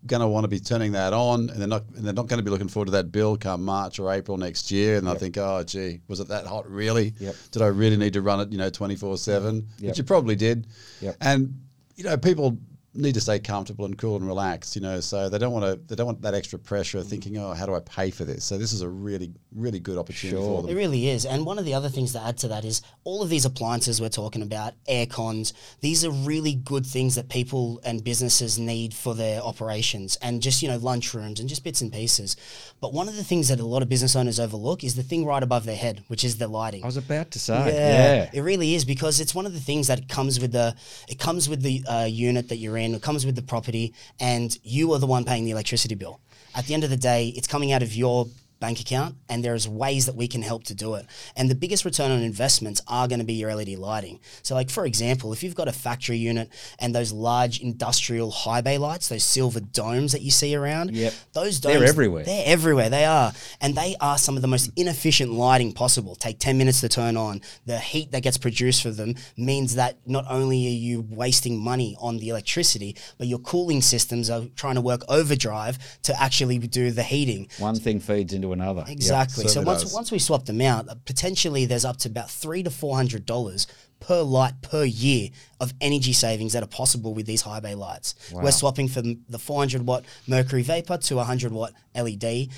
going 0.07 0.21
to 0.21 0.27
want 0.27 0.43
to 0.43 0.47
be 0.47 0.59
turning 0.59 0.93
that 0.93 1.13
on, 1.13 1.51
and 1.51 1.61
they're 1.61 1.67
not 1.67 1.83
and 1.95 2.03
they're 2.03 2.13
not 2.13 2.25
going 2.25 2.39
to 2.39 2.43
be 2.43 2.49
looking 2.49 2.67
forward 2.67 2.87
to 2.87 2.93
that 2.93 3.11
bill 3.11 3.37
come 3.37 3.63
March 3.63 3.99
or 3.99 4.11
April 4.11 4.37
next 4.37 4.71
year. 4.71 4.97
And 4.97 5.07
I 5.07 5.13
think, 5.13 5.37
oh, 5.37 5.63
gee, 5.63 6.01
was 6.07 6.19
it 6.19 6.29
that 6.29 6.47
hot? 6.47 6.67
Really? 6.67 7.13
Yep. 7.19 7.35
Did 7.51 7.61
I 7.61 7.67
really 7.67 7.95
need 7.95 8.13
to 8.13 8.23
run 8.23 8.39
it? 8.39 8.51
You 8.51 8.57
know, 8.57 8.71
twenty 8.71 8.95
four 8.95 9.19
seven? 9.19 9.67
Which 9.79 9.99
you 9.99 10.03
probably 10.03 10.35
did. 10.35 10.65
Yep. 11.01 11.17
And 11.21 11.61
you 11.95 12.05
know, 12.05 12.17
people 12.17 12.57
need 12.93 13.13
to 13.13 13.21
stay 13.21 13.39
comfortable 13.39 13.85
and 13.85 13.97
cool 13.97 14.17
and 14.17 14.27
relaxed. 14.27 14.75
You 14.75 14.81
know, 14.81 14.99
so 14.99 15.29
they 15.29 15.37
don't 15.37 15.53
want 15.53 15.65
to 15.65 15.79
they 15.87 15.95
don't 15.95 16.05
want 16.05 16.21
that 16.21 16.33
extra 16.33 16.59
pressure 16.59 16.97
of 16.97 17.07
thinking, 17.07 17.37
oh, 17.37 17.53
how 17.53 17.65
do 17.65 17.73
I 17.75 17.79
pay 17.79 18.11
for 18.11 18.25
this? 18.25 18.43
So 18.43 18.57
this 18.57 18.73
is 18.73 18.81
a 18.81 18.89
really 18.89 19.31
really 19.55 19.79
good 19.79 19.97
opportunity 19.97 20.37
Sure. 20.37 20.57
for 20.57 20.61
them. 20.63 20.71
It 20.71 20.75
really 20.75 21.09
is. 21.09 21.25
And 21.25 21.45
one 21.45 21.59
of 21.59 21.65
the 21.65 21.73
other 21.73 21.89
things 21.89 22.13
to 22.13 22.21
add 22.21 22.37
to 22.39 22.47
that 22.49 22.65
is 22.65 22.81
all 23.03 23.21
of 23.21 23.29
these 23.29 23.45
appliances 23.45 23.99
we're 24.01 24.09
talking 24.09 24.41
about, 24.41 24.73
air 24.87 25.05
cons, 25.05 25.53
these 25.81 26.03
are 26.05 26.11
really 26.11 26.53
good 26.55 26.85
things 26.85 27.15
that 27.15 27.29
people 27.29 27.79
and 27.83 28.03
businesses 28.03 28.57
need 28.57 28.93
for 28.93 29.13
their 29.15 29.41
operations 29.41 30.17
and 30.21 30.41
just, 30.41 30.61
you 30.61 30.67
know, 30.69 30.79
lunchrooms 30.79 31.39
and 31.39 31.49
just 31.49 31.63
bits 31.63 31.81
and 31.81 31.91
pieces. 31.91 32.35
But 32.81 32.93
one 32.93 33.07
of 33.07 33.15
the 33.15 33.23
things 33.23 33.47
that 33.49 33.59
a 33.59 33.65
lot 33.65 33.81
of 33.81 33.89
business 33.89 34.15
owners 34.15 34.39
overlook 34.39 34.83
is 34.83 34.95
the 34.95 35.03
thing 35.03 35.25
right 35.25 35.43
above 35.43 35.65
their 35.65 35.75
head, 35.75 36.03
which 36.07 36.23
is 36.23 36.37
the 36.37 36.47
lighting. 36.47 36.83
I 36.83 36.87
was 36.87 36.97
about 36.97 37.31
to 37.31 37.39
say, 37.39 37.53
yeah. 37.73 38.29
It 38.33 38.41
really 38.41 38.75
is 38.75 38.85
because 38.85 39.19
it's 39.19 39.35
one 39.35 39.45
of 39.45 39.53
the 39.53 39.59
things 39.59 39.87
that 39.87 40.07
comes 40.07 40.39
with 40.39 40.51
the 40.51 40.75
it 41.07 41.19
comes 41.19 41.47
with 41.49 41.61
the 41.61 41.83
uh, 41.87 42.05
unit 42.09 42.49
that 42.49 42.57
you're 42.57 42.77
in. 42.77 42.80
It 42.81 43.01
comes 43.01 43.25
with 43.25 43.35
the 43.35 43.41
property, 43.41 43.93
and 44.19 44.57
you 44.63 44.91
are 44.93 44.99
the 44.99 45.07
one 45.07 45.23
paying 45.25 45.45
the 45.45 45.51
electricity 45.51 45.95
bill. 45.95 46.19
At 46.55 46.65
the 46.65 46.73
end 46.73 46.83
of 46.83 46.89
the 46.89 46.97
day, 46.97 47.29
it's 47.29 47.47
coming 47.47 47.71
out 47.71 47.81
of 47.81 47.95
your 47.95 48.27
bank 48.61 48.79
account, 48.79 49.17
and 49.27 49.43
there's 49.43 49.67
ways 49.67 50.05
that 50.05 50.15
we 50.15 50.27
can 50.29 50.41
help 50.41 50.63
to 50.65 50.73
do 50.73 50.93
it. 50.95 51.05
And 51.35 51.49
the 51.49 51.55
biggest 51.55 51.83
return 51.83 52.11
on 52.11 52.21
investments 52.21 52.79
are 52.87 53.07
going 53.09 53.19
to 53.19 53.25
be 53.25 53.33
your 53.33 53.53
LED 53.53 53.77
lighting. 53.77 54.21
So, 54.43 54.55
like 54.55 54.69
for 54.69 54.85
example, 54.85 55.33
if 55.33 55.43
you've 55.43 55.55
got 55.55 55.67
a 55.67 55.73
factory 55.73 56.17
unit 56.17 56.49
and 56.79 56.95
those 56.95 57.11
large 57.11 57.59
industrial 57.59 58.31
high 58.31 58.61
bay 58.61 58.77
lights, 58.77 59.09
those 59.09 59.23
silver 59.23 59.59
domes 59.59 60.13
that 60.13 60.21
you 60.21 60.31
see 60.31 60.55
around, 60.55 60.95
Yep. 60.95 61.13
those 61.33 61.59
domes 61.59 61.79
They're 61.79 61.89
everywhere. 61.89 62.23
They're 62.23 62.43
everywhere. 62.45 62.89
They 62.89 63.03
are, 63.03 63.33
and 63.59 63.75
they 63.75 63.95
are 63.99 64.17
some 64.17 64.35
of 64.37 64.41
the 64.41 64.47
most 64.47 64.71
inefficient 64.77 65.33
lighting 65.33 65.73
possible. 65.73 66.15
Take 66.15 66.39
ten 66.39 66.57
minutes 66.57 66.79
to 66.81 66.89
turn 66.89 67.17
on. 67.17 67.41
The 67.65 67.79
heat 67.79 68.11
that 68.11 68.21
gets 68.21 68.37
produced 68.37 68.83
for 68.83 68.91
them 68.91 69.15
means 69.35 69.75
that 69.75 69.97
not 70.05 70.25
only 70.29 70.67
are 70.67 70.69
you 70.69 71.01
wasting 71.09 71.57
money 71.59 71.97
on 71.99 72.17
the 72.17 72.29
electricity, 72.29 72.95
but 73.17 73.27
your 73.27 73.39
cooling 73.39 73.81
systems 73.81 74.29
are 74.29 74.43
trying 74.55 74.75
to 74.75 74.81
work 74.81 75.01
overdrive 75.09 75.79
to 76.03 76.21
actually 76.21 76.59
do 76.59 76.91
the 76.91 77.03
heating. 77.03 77.49
One 77.57 77.75
thing 77.75 77.99
feeds 77.99 78.33
into 78.33 78.50
another. 78.51 78.81
Yep. 78.81 78.89
Exactly. 78.89 79.47
so 79.47 79.61
once 79.61 79.83
does. 79.83 79.93
once 79.93 80.11
we 80.11 80.19
swap 80.19 80.45
them 80.45 80.61
out, 80.61 80.89
uh, 80.89 80.95
potentially 81.05 81.65
there's 81.65 81.85
up 81.85 81.97
to 81.97 82.09
about 82.09 82.29
three 82.29 82.63
to 82.63 82.69
four 82.69 82.95
hundred 82.95 83.25
dollars 83.25 83.67
per 84.01 84.21
light 84.21 84.61
per 84.61 84.83
year 84.83 85.29
of 85.59 85.73
energy 85.79 86.11
savings 86.11 86.53
that 86.53 86.63
are 86.63 86.67
possible 86.67 87.13
with 87.13 87.25
these 87.27 87.41
high 87.43 87.59
bay 87.59 87.75
lights. 87.75 88.15
We're 88.33 88.51
swapping 88.51 88.87
from 88.87 89.19
the 89.29 89.37
400 89.37 89.85
watt 89.85 90.03
mercury 90.27 90.63
vapor 90.63 90.97
to 90.97 91.13
a 91.15 91.17
100 91.17 91.51
watt 91.51 91.73
LED. 91.95 92.49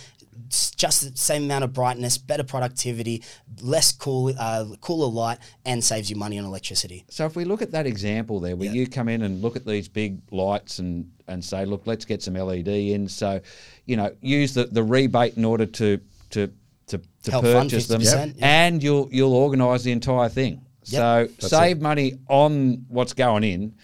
It's 0.47 0.71
just 0.71 1.01
the 1.01 1.17
same 1.17 1.43
amount 1.43 1.63
of 1.63 1.73
brightness, 1.73 2.17
better 2.17 2.43
productivity, 2.43 3.23
less 3.61 3.91
cool, 3.91 4.33
uh, 4.37 4.65
cooler 4.81 5.07
light, 5.07 5.39
and 5.65 5.83
saves 5.83 6.09
you 6.09 6.15
money 6.15 6.37
on 6.37 6.45
electricity. 6.45 7.05
So 7.09 7.25
if 7.25 7.35
we 7.35 7.45
look 7.45 7.61
at 7.61 7.71
that 7.71 7.85
example 7.85 8.39
there, 8.39 8.55
where 8.55 8.69
you 8.69 8.87
come 8.87 9.09
in 9.09 9.23
and 9.23 9.41
look 9.41 9.55
at 9.55 9.65
these 9.65 9.87
big 9.87 10.19
lights 10.31 10.79
and, 10.79 11.11
and 11.27 11.43
say, 11.43 11.65
look, 11.65 11.85
let's 11.85 12.05
get 12.05 12.21
some 12.21 12.35
LED 12.35 12.67
in. 12.67 13.07
So, 13.07 13.41
you 13.85 13.97
know, 13.97 14.13
use 14.21 14.53
the, 14.53 14.65
the 14.65 14.83
rebate 14.83 15.37
in 15.37 15.45
order 15.45 15.65
to 15.65 15.99
to 16.31 16.51
to, 16.87 17.01
to 17.23 17.31
Help 17.31 17.43
purchase 17.45 17.87
them, 17.87 18.01
50%, 18.01 18.27
yep. 18.27 18.35
and 18.41 18.83
you'll 18.83 19.07
you'll 19.11 19.33
organise 19.33 19.83
the 19.83 19.91
entire 19.91 20.29
thing. 20.29 20.65
So 20.83 21.29
save 21.39 21.81
money 21.81 22.19
on 22.27 22.85
what's 22.89 23.13
going 23.13 23.43
in. 23.43 23.75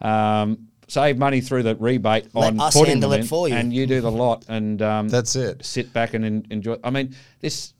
Um, 0.00 0.69
save 0.90 1.16
money 1.18 1.40
through 1.40 1.62
the 1.62 1.76
rebate 1.76 2.34
Let 2.34 2.48
on 2.54 2.60
us 2.60 2.74
putting 2.74 2.94
handle 2.94 3.10
them 3.10 3.20
it 3.20 3.22
in, 3.22 3.28
for 3.28 3.48
you. 3.48 3.54
and 3.54 3.72
you 3.72 3.86
do 3.86 4.00
the 4.00 4.10
lot, 4.10 4.44
and 4.48 4.82
um, 4.82 5.08
That's 5.08 5.36
it. 5.36 5.64
sit 5.64 5.92
back 5.92 6.14
and 6.14 6.24
en- 6.24 6.46
enjoy. 6.50 6.76
I 6.82 6.90
mean, 6.90 7.14
this. 7.40 7.72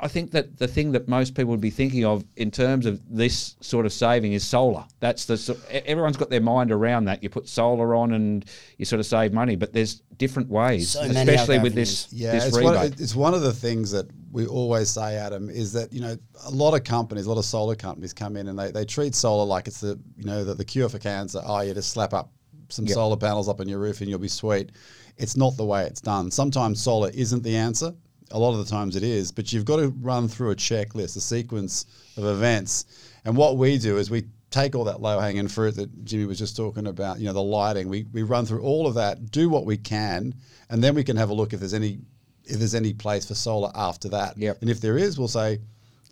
I 0.00 0.08
think 0.08 0.30
that 0.32 0.58
the 0.58 0.68
thing 0.68 0.92
that 0.92 1.08
most 1.08 1.34
people 1.34 1.50
would 1.50 1.60
be 1.60 1.70
thinking 1.70 2.04
of 2.04 2.24
in 2.36 2.50
terms 2.50 2.86
of 2.86 3.00
this 3.08 3.56
sort 3.60 3.86
of 3.86 3.92
saving 3.92 4.32
is 4.32 4.44
solar. 4.44 4.84
That's 5.00 5.24
the 5.26 5.56
everyone's 5.86 6.16
got 6.16 6.30
their 6.30 6.40
mind 6.40 6.72
around 6.72 7.06
that. 7.06 7.22
You 7.22 7.28
put 7.28 7.48
solar 7.48 7.94
on 7.94 8.12
and 8.12 8.44
you 8.78 8.84
sort 8.84 9.00
of 9.00 9.06
save 9.06 9.32
money, 9.32 9.56
but 9.56 9.72
there's 9.72 10.02
different 10.18 10.48
ways, 10.48 10.90
So 10.90 11.02
especially 11.02 11.56
other 11.56 11.62
with 11.64 11.74
this 11.74 12.08
Yeah, 12.12 12.32
this 12.32 12.46
it's 12.46 12.56
rebate. 12.56 12.74
one, 12.74 12.86
it's 12.98 13.14
one 13.14 13.34
of 13.34 13.42
the 13.42 13.52
things 13.52 13.90
that 13.90 14.06
we 14.32 14.46
always 14.46 14.90
say, 14.90 15.16
Adam, 15.16 15.50
is 15.50 15.72
that 15.74 15.92
you 15.92 16.00
know 16.00 16.16
a 16.44 16.50
lot 16.50 16.74
of 16.74 16.84
companies, 16.84 17.26
a 17.26 17.28
lot 17.28 17.38
of 17.38 17.44
solar 17.44 17.74
companies 17.74 18.12
come 18.12 18.36
in 18.36 18.48
and 18.48 18.58
they, 18.58 18.70
they 18.70 18.84
treat 18.84 19.14
solar 19.14 19.44
like 19.44 19.66
it's 19.66 19.80
the 19.80 19.98
you 20.16 20.24
know 20.24 20.44
the, 20.44 20.54
the 20.54 20.64
cure 20.64 20.88
for 20.88 20.98
cancer. 20.98 21.40
Oh, 21.44 21.60
you 21.60 21.74
just 21.74 21.90
slap 21.90 22.12
up 22.14 22.30
some 22.68 22.86
solar 22.86 23.16
panels 23.16 23.48
up 23.48 23.60
on 23.60 23.68
your 23.68 23.78
roof 23.78 24.00
and 24.00 24.10
you'll 24.10 24.18
be 24.18 24.28
sweet. 24.28 24.72
It's 25.16 25.36
not 25.36 25.56
the 25.56 25.64
way 25.64 25.84
it's 25.86 26.00
done. 26.00 26.30
Sometimes 26.30 26.82
solar 26.82 27.10
isn't 27.10 27.42
the 27.42 27.56
answer. 27.56 27.94
A 28.32 28.38
lot 28.38 28.52
of 28.52 28.58
the 28.58 28.70
times 28.70 28.96
it 28.96 29.02
is, 29.02 29.30
but 29.30 29.52
you've 29.52 29.64
got 29.64 29.76
to 29.76 29.88
run 30.00 30.26
through 30.28 30.50
a 30.50 30.56
checklist, 30.56 31.16
a 31.16 31.20
sequence 31.20 31.86
of 32.16 32.24
events. 32.24 32.86
And 33.24 33.36
what 33.36 33.56
we 33.56 33.78
do 33.78 33.98
is 33.98 34.10
we 34.10 34.24
take 34.50 34.74
all 34.74 34.84
that 34.84 35.00
low 35.00 35.18
hanging 35.20 35.48
fruit 35.48 35.76
that 35.76 36.04
Jimmy 36.04 36.26
was 36.26 36.38
just 36.38 36.56
talking 36.56 36.86
about, 36.86 37.18
you 37.18 37.26
know, 37.26 37.32
the 37.32 37.42
lighting. 37.42 37.88
We, 37.88 38.04
we 38.12 38.22
run 38.22 38.46
through 38.46 38.62
all 38.62 38.86
of 38.86 38.94
that, 38.94 39.30
do 39.30 39.48
what 39.48 39.64
we 39.64 39.76
can, 39.76 40.34
and 40.70 40.82
then 40.82 40.94
we 40.94 41.04
can 41.04 41.16
have 41.16 41.30
a 41.30 41.34
look 41.34 41.52
if 41.52 41.60
there's 41.60 41.74
any 41.74 41.98
if 42.44 42.58
there's 42.58 42.76
any 42.76 42.92
place 42.92 43.26
for 43.26 43.34
solar 43.34 43.72
after 43.74 44.08
that. 44.08 44.38
Yep. 44.38 44.58
And 44.60 44.70
if 44.70 44.80
there 44.80 44.96
is, 44.96 45.18
we'll 45.18 45.26
say, 45.28 45.58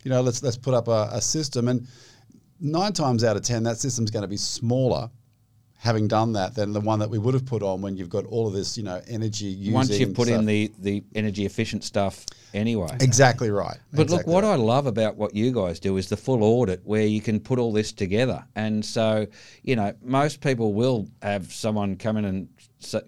you 0.03 0.11
know, 0.11 0.21
let's 0.21 0.43
let's 0.43 0.57
put 0.57 0.73
up 0.73 0.87
a, 0.87 1.09
a 1.11 1.21
system. 1.21 1.67
And 1.67 1.87
nine 2.59 2.93
times 2.93 3.23
out 3.23 3.35
of 3.35 3.43
ten, 3.43 3.63
that 3.63 3.77
system's 3.77 4.11
going 4.11 4.23
to 4.23 4.27
be 4.27 4.37
smaller, 4.37 5.09
having 5.85 6.07
done 6.07 6.33
that, 6.33 6.55
than 6.55 6.73
the 6.73 6.81
one 6.81 6.99
that 6.99 7.09
we 7.09 7.19
would 7.19 7.33
have 7.35 7.45
put 7.45 7.61
on 7.63 7.79
when 7.81 7.95
you've 7.95 8.09
got 8.09 8.25
all 8.25 8.47
of 8.47 8.53
this, 8.53 8.77
you 8.77 8.83
know, 8.83 8.99
energy 9.07 9.45
using. 9.45 9.73
Once 9.73 9.97
you've 9.99 10.15
put 10.15 10.27
stuff. 10.27 10.39
in 10.39 10.45
the 10.45 10.71
the 10.79 11.03
energy 11.13 11.45
efficient 11.45 11.83
stuff 11.83 12.25
anyway. 12.53 12.89
exactly 12.99 13.51
right. 13.51 13.77
But 13.93 14.09
look, 14.09 14.25
what. 14.27 14.43
I 14.43 14.55
love 14.55 14.85
about 14.87 15.15
what 15.15 15.35
you 15.35 15.51
guys 15.51 15.79
do 15.79 15.97
is 15.97 16.09
the 16.09 16.17
full 16.17 16.43
audit 16.43 16.81
where 16.83 17.05
you 17.05 17.21
can 17.21 17.39
put 17.39 17.59
all 17.59 17.71
this 17.71 17.91
together. 17.93 18.43
And 18.55 18.83
so, 18.83 19.27
you 19.63 19.75
know, 19.75 19.93
most 20.03 20.41
people 20.41 20.73
will 20.73 21.07
have 21.21 21.53
someone 21.53 21.95
come 21.95 22.17
in 22.17 22.25
and 22.25 22.47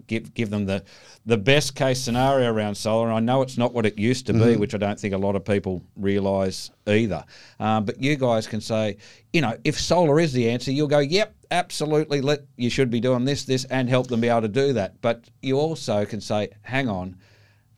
give 0.08 0.34
give 0.34 0.50
them 0.50 0.66
the 0.66 0.84
the 1.26 1.38
best 1.38 1.76
case 1.76 2.00
scenario 2.00 2.52
around 2.52 2.76
solar. 2.76 3.08
And 3.08 3.16
I 3.16 3.20
know 3.20 3.42
it's 3.42 3.58
not 3.58 3.74
what 3.74 3.86
it 3.86 3.98
used 3.98 4.26
to 4.28 4.34
be, 4.34 4.40
Mm-hmm. 4.40 4.60
which 4.60 4.74
I 4.74 4.78
don't 4.78 5.00
think 5.00 5.14
a 5.14 5.18
lot 5.18 5.36
of 5.36 5.44
people 5.44 5.82
realise 5.96 6.72
either. 6.88 7.24
Um, 7.60 7.86
but 7.86 8.02
you 8.02 8.16
guys 8.16 8.48
can 8.48 8.62
say, 8.62 8.98
you 9.34 9.42
know, 9.42 9.58
if 9.64 9.80
solar 9.80 10.20
is 10.20 10.32
the 10.32 10.50
answer, 10.50 10.72
you'll 10.72 10.88
go, 10.88 11.00
yep, 11.00 11.36
absolutely. 11.52 12.22
Let 12.22 12.42
you 12.56 12.70
should 12.70 12.90
be 12.90 13.00
doing 13.00 13.26
this, 13.26 13.46
this, 13.46 13.66
and 13.66 13.90
help 13.90 14.08
them 14.08 14.22
be 14.22 14.30
able 14.30 14.42
to 14.42 14.48
do 14.48 14.74
that. 14.74 15.02
But 15.02 15.30
you 15.42 15.58
also 15.58 16.06
can 16.06 16.22
say, 16.22 16.50
hang 16.62 16.90
on 16.90 17.18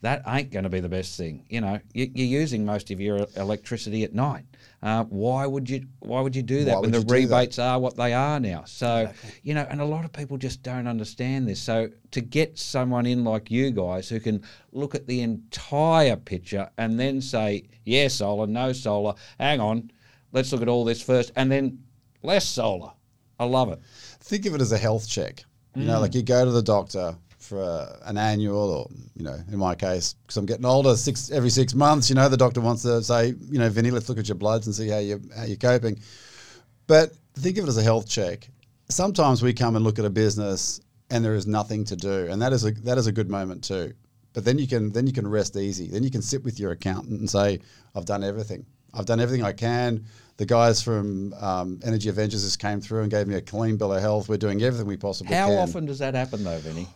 that 0.01 0.23
ain't 0.27 0.49
going 0.51 0.63
to 0.63 0.69
be 0.69 0.79
the 0.79 0.89
best 0.89 1.17
thing. 1.17 1.45
You 1.49 1.61
know, 1.61 1.79
you, 1.93 2.09
you're 2.13 2.41
using 2.41 2.65
most 2.65 2.89
of 2.89 3.01
your 3.01 3.27
electricity 3.35 4.03
at 4.03 4.13
night. 4.13 4.45
Uh, 4.81 5.03
why 5.05 5.45
would 5.45 5.69
you? 5.69 5.85
Why 5.99 6.21
would 6.21 6.35
you 6.35 6.41
do 6.41 6.63
that 6.63 6.75
Why 6.75 6.81
when 6.81 6.91
the 6.91 7.01
rebates 7.01 7.59
are 7.59 7.77
what 7.79 7.97
they 7.97 8.13
are 8.13 8.39
now? 8.39 8.63
So 8.65 9.11
you 9.43 9.53
know, 9.53 9.67
and 9.69 9.81
a 9.81 9.85
lot 9.85 10.05
of 10.05 10.13
people 10.13 10.37
just 10.37 10.63
don't 10.63 10.87
understand 10.87 11.49
this. 11.49 11.61
So 11.61 11.89
to 12.11 12.21
get 12.21 12.57
someone 12.57 13.05
in 13.05 13.25
like 13.25 13.51
you 13.51 13.71
guys 13.71 14.07
who 14.07 14.21
can 14.21 14.41
look 14.71 14.95
at 14.95 15.05
the 15.05 15.21
entire 15.21 16.15
picture 16.15 16.69
and 16.77 16.97
then 16.97 17.19
say 17.19 17.63
yes, 17.83 18.15
solar, 18.15 18.47
no 18.47 18.71
solar. 18.71 19.15
Hang 19.37 19.59
on, 19.59 19.91
let's 20.31 20.53
look 20.53 20.61
at 20.61 20.69
all 20.69 20.85
this 20.85 21.01
first, 21.01 21.33
and 21.35 21.51
then 21.51 21.83
less 22.23 22.47
solar. 22.47 22.91
I 23.39 23.45
love 23.45 23.71
it. 23.71 23.79
think 24.21 24.45
of 24.45 24.53
it 24.55 24.61
as 24.61 24.71
a 24.71 24.77
health 24.77 25.07
check. 25.07 25.43
You 25.75 25.85
know, 25.85 25.97
Mm. 25.97 26.01
like 26.01 26.15
you 26.15 26.23
go 26.23 26.43
to 26.43 26.51
the 26.51 26.61
doctor 26.61 27.15
for 27.37 27.61
a, 27.61 27.97
an 28.05 28.17
annual, 28.17 28.57
or 28.57 28.89
you 29.15 29.23
know, 29.23 29.37
in 29.51 29.57
my 29.57 29.75
case, 29.75 30.15
because 30.21 30.35
I'm 30.37 30.45
getting 30.45 30.65
older, 30.65 30.95
six 30.97 31.31
every 31.31 31.49
six 31.49 31.73
months. 31.73 32.09
You 32.09 32.15
know, 32.15 32.27
the 32.27 32.37
doctor 32.37 32.59
wants 32.59 32.81
to 32.83 33.01
say, 33.03 33.27
you 33.49 33.59
know, 33.59 33.69
Vinny, 33.69 33.91
let's 33.91 34.09
look 34.09 34.17
at 34.19 34.27
your 34.27 34.35
bloods 34.35 34.67
and 34.67 34.75
see 34.75 34.89
how 34.89 34.97
you 34.99 35.21
how 35.35 35.43
you're 35.45 35.57
coping. 35.57 35.99
But 36.87 37.13
think 37.35 37.57
of 37.57 37.65
it 37.65 37.69
as 37.69 37.77
a 37.77 37.83
health 37.83 38.07
check. 38.09 38.49
Sometimes 38.89 39.41
we 39.41 39.53
come 39.53 39.75
and 39.75 39.85
look 39.85 39.99
at 39.99 40.05
a 40.05 40.09
business 40.09 40.81
and 41.11 41.23
there 41.23 41.35
is 41.35 41.47
nothing 41.47 41.85
to 41.85 41.95
do, 41.95 42.27
and 42.29 42.41
that 42.41 42.51
is 42.53 42.65
a 42.65 42.71
that 42.71 42.97
is 42.97 43.07
a 43.07 43.11
good 43.11 43.29
moment 43.29 43.63
too. 43.63 43.93
But 44.33 44.43
then 44.45 44.57
you 44.59 44.67
can 44.67 44.91
then 44.91 45.07
you 45.07 45.13
can 45.13 45.27
rest 45.27 45.55
easy. 45.55 45.87
Then 45.87 46.03
you 46.03 46.11
can 46.11 46.21
sit 46.21 46.43
with 46.43 46.59
your 46.59 46.71
accountant 46.71 47.19
and 47.19 47.29
say, 47.29 47.59
I've 47.95 48.05
done 48.05 48.23
everything. 48.23 48.65
I've 48.93 49.05
done 49.05 49.19
everything 49.19 49.45
I 49.45 49.53
can. 49.53 50.05
The 50.39 50.45
guys 50.45 50.81
from 50.81 51.33
um, 51.33 51.81
Energy 51.83 52.07
Avengers 52.07 52.43
just 52.45 52.59
came 52.59 52.79
through 52.79 53.01
and 53.01 53.11
gave 53.11 53.27
me 53.27 53.35
a 53.35 53.41
clean 53.41 53.75
bill 53.75 53.91
of 53.93 54.01
health. 54.01 54.29
We're 54.29 54.37
doing 54.37 54.63
everything 54.63 54.87
we 54.87 54.95
possibly 54.95 55.35
How 55.35 55.47
can. 55.47 55.57
How 55.57 55.63
often 55.63 55.85
does 55.85 55.99
that 55.99 56.15
happen 56.15 56.45
though, 56.45 56.57
Vinny? 56.59 56.87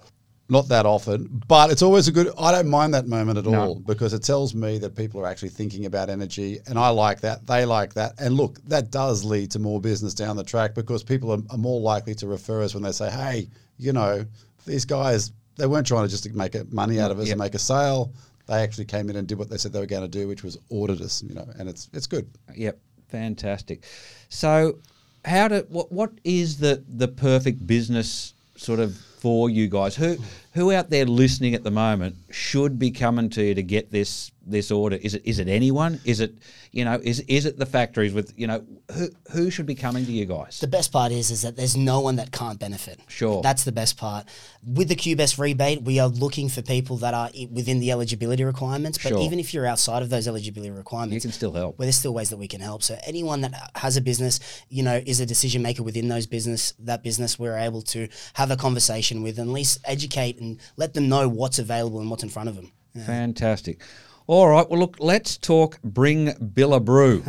Not 0.48 0.70
that 0.70 0.86
often, 0.86 1.42
but 1.50 1.70
it's 1.70 1.82
always 1.82 2.08
a 2.08 2.14
good. 2.14 2.30
I 2.40 2.54
don't 2.54 2.70
mind 2.70 2.94
that 2.94 3.06
moment 3.06 3.38
at 3.38 3.44
No. 3.46 3.62
all 3.62 3.76
because 3.76 4.14
it 4.14 4.24
tells 4.24 4.56
me 4.56 4.78
that 4.78 4.96
people 4.96 5.20
are 5.20 5.28
actually 5.28 5.50
thinking 5.50 5.86
about 5.88 6.10
energy, 6.10 6.60
and 6.68 6.80
I 6.80 6.88
like 6.88 7.20
that. 7.20 7.46
They 7.46 7.66
like 7.66 7.94
that, 7.96 8.14
and 8.18 8.36
look, 8.36 8.64
that 8.70 8.92
does 8.92 9.26
lead 9.26 9.52
to 9.52 9.60
more 9.60 9.82
business 9.82 10.14
down 10.14 10.38
the 10.38 10.44
track 10.46 10.74
because 10.74 11.04
people 11.04 11.30
are, 11.34 11.40
are 11.50 11.58
more 11.58 11.82
likely 11.82 12.16
to 12.16 12.28
refer 12.28 12.62
us 12.64 12.74
when 12.74 12.84
they 12.84 12.94
say, 12.94 13.10
"Hey, 13.12 13.50
you 13.78 13.92
know, 13.92 14.26
these 14.66 14.86
guys 14.86 15.34
they 15.58 15.68
weren't 15.68 15.86
trying 15.86 16.06
to 16.06 16.10
just 16.10 16.34
make 16.34 16.56
money 16.72 17.02
out 17.02 17.12
of 17.12 17.20
us 17.20 17.28
Yep. 17.28 17.34
and 17.34 17.40
make 17.42 17.56
a 17.56 17.60
sale. 17.60 18.14
They 18.48 18.62
actually 18.64 18.86
came 18.86 19.10
in 19.10 19.18
and 19.18 19.28
did 19.28 19.38
what 19.38 19.50
they 19.50 19.58
said 19.58 19.74
they 19.74 19.80
were 19.82 19.86
going 19.86 20.02
to 20.02 20.08
do, 20.08 20.30
which 20.30 20.44
was 20.44 20.58
audit 20.70 21.02
us. 21.02 21.22
You 21.24 21.36
know, 21.36 21.46
and 21.60 21.68
it's 21.68 21.90
it's 21.94 22.08
good. 22.08 22.30
Yep, 22.56 22.80
fantastic. 23.14 23.84
So, 24.30 24.80
how 25.24 25.48
do 25.48 25.66
what 25.70 25.92
what 25.92 26.12
is 26.24 26.58
the 26.58 26.84
the 26.90 27.08
perfect 27.08 27.66
business 27.66 28.34
sort 28.58 28.80
of 28.80 28.98
for 29.24 29.50
you 29.50 29.70
guys? 29.70 29.96
Who 29.96 30.18
who 30.52 30.72
out 30.74 30.90
there 30.90 31.06
listening 31.06 31.56
at 31.56 31.64
the 31.64 31.72
moment 31.72 32.16
should 32.30 32.78
be 32.78 32.92
coming 32.92 33.30
to 33.32 33.42
you 33.42 33.56
to 33.56 33.64
get 33.64 33.90
this 33.90 34.32
this 34.46 34.70
order? 34.70 34.98
Is 34.98 35.14
it 35.16 35.22
is 35.26 35.40
it 35.40 35.48
anyone? 35.48 36.02
Is 36.04 36.20
it 36.20 36.34
you 36.74 36.84
know 36.84 37.00
is 37.02 37.22
is 37.22 37.46
it 37.46 37.58
the 37.58 37.66
factories 37.66 38.14
with 38.14 38.34
you 38.36 38.48
know 38.48 38.66
who 38.94 39.08
who 39.32 39.50
should 39.50 39.66
be 39.66 39.76
coming 39.76 40.06
to 40.06 40.12
you 40.12 40.26
guys? 40.26 40.60
The 40.60 40.68
best 40.68 40.92
part 40.92 41.14
is 41.14 41.32
is 41.32 41.42
that 41.44 41.56
there's 41.56 41.78
no 41.78 42.02
one 42.02 42.18
that 42.18 42.34
can't 42.34 42.60
benefit. 42.60 43.00
Sure. 43.08 43.42
That's 43.42 43.64
the 43.64 43.72
best 43.72 43.96
part. 43.96 44.28
With 44.66 44.90
the 44.90 44.96
QBest 44.98 45.40
rebate, 45.40 45.84
we 45.84 46.00
are 46.02 46.10
looking 46.10 46.50
for 46.50 46.62
people 46.62 46.98
that 46.98 47.14
are 47.14 47.30
within 47.50 47.80
the 47.80 47.92
eligibility 47.92 48.44
requirements. 48.44 48.98
But 49.02 49.10
Sure. 49.14 49.22
even 49.22 49.40
if 49.40 49.54
you're 49.54 49.66
outside 49.66 50.02
of 50.04 50.10
those 50.10 50.28
eligibility 50.28 50.68
You 50.72 50.74
requirements, 50.78 51.24
can 51.24 51.32
still 51.32 51.54
help. 51.54 51.80
well, 51.80 51.86
there's 51.86 51.96
still 51.96 52.14
ways 52.14 52.30
that 52.32 52.38
we 52.38 52.50
can 52.50 52.60
help. 52.60 52.84
So 52.84 52.98
anyone 53.08 53.40
that 53.42 53.54
has 53.76 53.96
a 53.96 54.02
business, 54.02 54.42
you 54.70 54.84
know, 54.84 55.02
is 55.06 55.22
a 55.22 55.26
decision 55.26 55.62
maker 55.62 55.84
within 55.84 56.10
those 56.10 56.28
business, 56.28 56.74
that 56.80 57.02
business, 57.04 57.40
we're 57.40 57.58
able 57.58 57.82
to 57.96 58.08
have 58.34 58.52
a 58.52 58.58
conversation 58.58 59.13
with 59.22 59.38
and 59.38 59.50
at 59.50 59.54
least 59.54 59.80
educate 59.86 60.40
and 60.40 60.60
let 60.78 60.94
them 60.94 61.10
know 61.10 61.28
what's 61.30 61.60
available 61.60 62.00
and 62.00 62.10
what's 62.10 62.24
in 62.24 62.30
front 62.30 62.50
of 62.50 62.56
them. 62.56 62.72
Fantastic. 63.06 63.82
All 64.28 64.48
right. 64.48 64.68
Well, 64.70 64.80
look, 64.80 64.98
let's 65.00 65.38
talk 65.38 65.82
Bring 65.84 66.34
Bill 66.54 66.74
a 66.74 66.80
Brew 66.80 67.24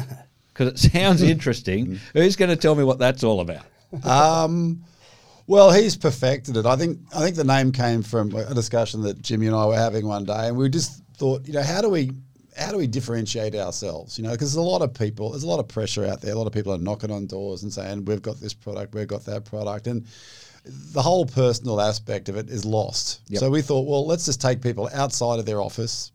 because 0.48 0.68
it 0.84 0.92
sounds 0.92 1.22
interesting. 1.22 1.98
Who's 2.12 2.36
going 2.36 2.50
to 2.50 2.56
tell 2.56 2.74
me 2.74 2.84
what 2.84 2.98
that's 2.98 3.24
all 3.24 3.40
about? 3.40 3.66
Um, 4.04 4.84
well, 5.46 5.72
he's 5.72 5.96
perfected 5.96 6.56
it. 6.56 6.66
I 6.66 6.76
think 6.76 6.98
I 7.14 7.20
think 7.20 7.36
the 7.36 7.44
name 7.44 7.72
came 7.72 8.02
from 8.02 8.34
a 8.34 8.54
discussion 8.54 9.02
that 9.02 9.20
Jimmy 9.20 9.46
and 9.46 9.54
I 9.54 9.66
were 9.66 9.76
having 9.76 10.06
one 10.06 10.24
day, 10.24 10.48
and 10.48 10.56
we 10.56 10.68
just 10.68 11.02
thought, 11.16 11.46
you 11.46 11.52
know, 11.52 11.62
how 11.62 11.80
do 11.80 11.90
we 11.90 12.12
how 12.56 12.70
do 12.70 12.78
we 12.78 12.86
differentiate 12.86 13.54
ourselves? 13.54 14.16
You 14.16 14.24
know, 14.24 14.30
because 14.30 14.54
there's 14.54 14.64
a 14.64 14.68
lot 14.68 14.80
of 14.80 14.94
people, 14.94 15.30
there's 15.30 15.42
a 15.42 15.48
lot 15.48 15.60
of 15.60 15.68
pressure 15.68 16.06
out 16.06 16.20
there. 16.20 16.32
A 16.32 16.36
lot 16.36 16.46
of 16.46 16.52
people 16.52 16.72
are 16.72 16.78
knocking 16.78 17.10
on 17.10 17.26
doors 17.26 17.62
and 17.62 17.72
saying, 17.72 18.04
"We've 18.04 18.22
got 18.22 18.40
this 18.40 18.54
product, 18.54 18.94
we've 18.94 19.08
got 19.08 19.24
that 19.26 19.44
product," 19.44 19.86
and 19.86 20.06
the 20.64 21.02
whole 21.02 21.26
personal 21.26 21.80
aspect 21.80 22.28
of 22.28 22.36
it 22.36 22.48
is 22.48 22.64
lost. 22.64 23.20
Yep. 23.28 23.40
So 23.40 23.50
we 23.50 23.62
thought, 23.62 23.86
well, 23.86 24.06
let's 24.06 24.24
just 24.24 24.40
take 24.40 24.62
people 24.62 24.88
outside 24.94 25.38
of 25.38 25.46
their 25.46 25.60
office, 25.60 26.12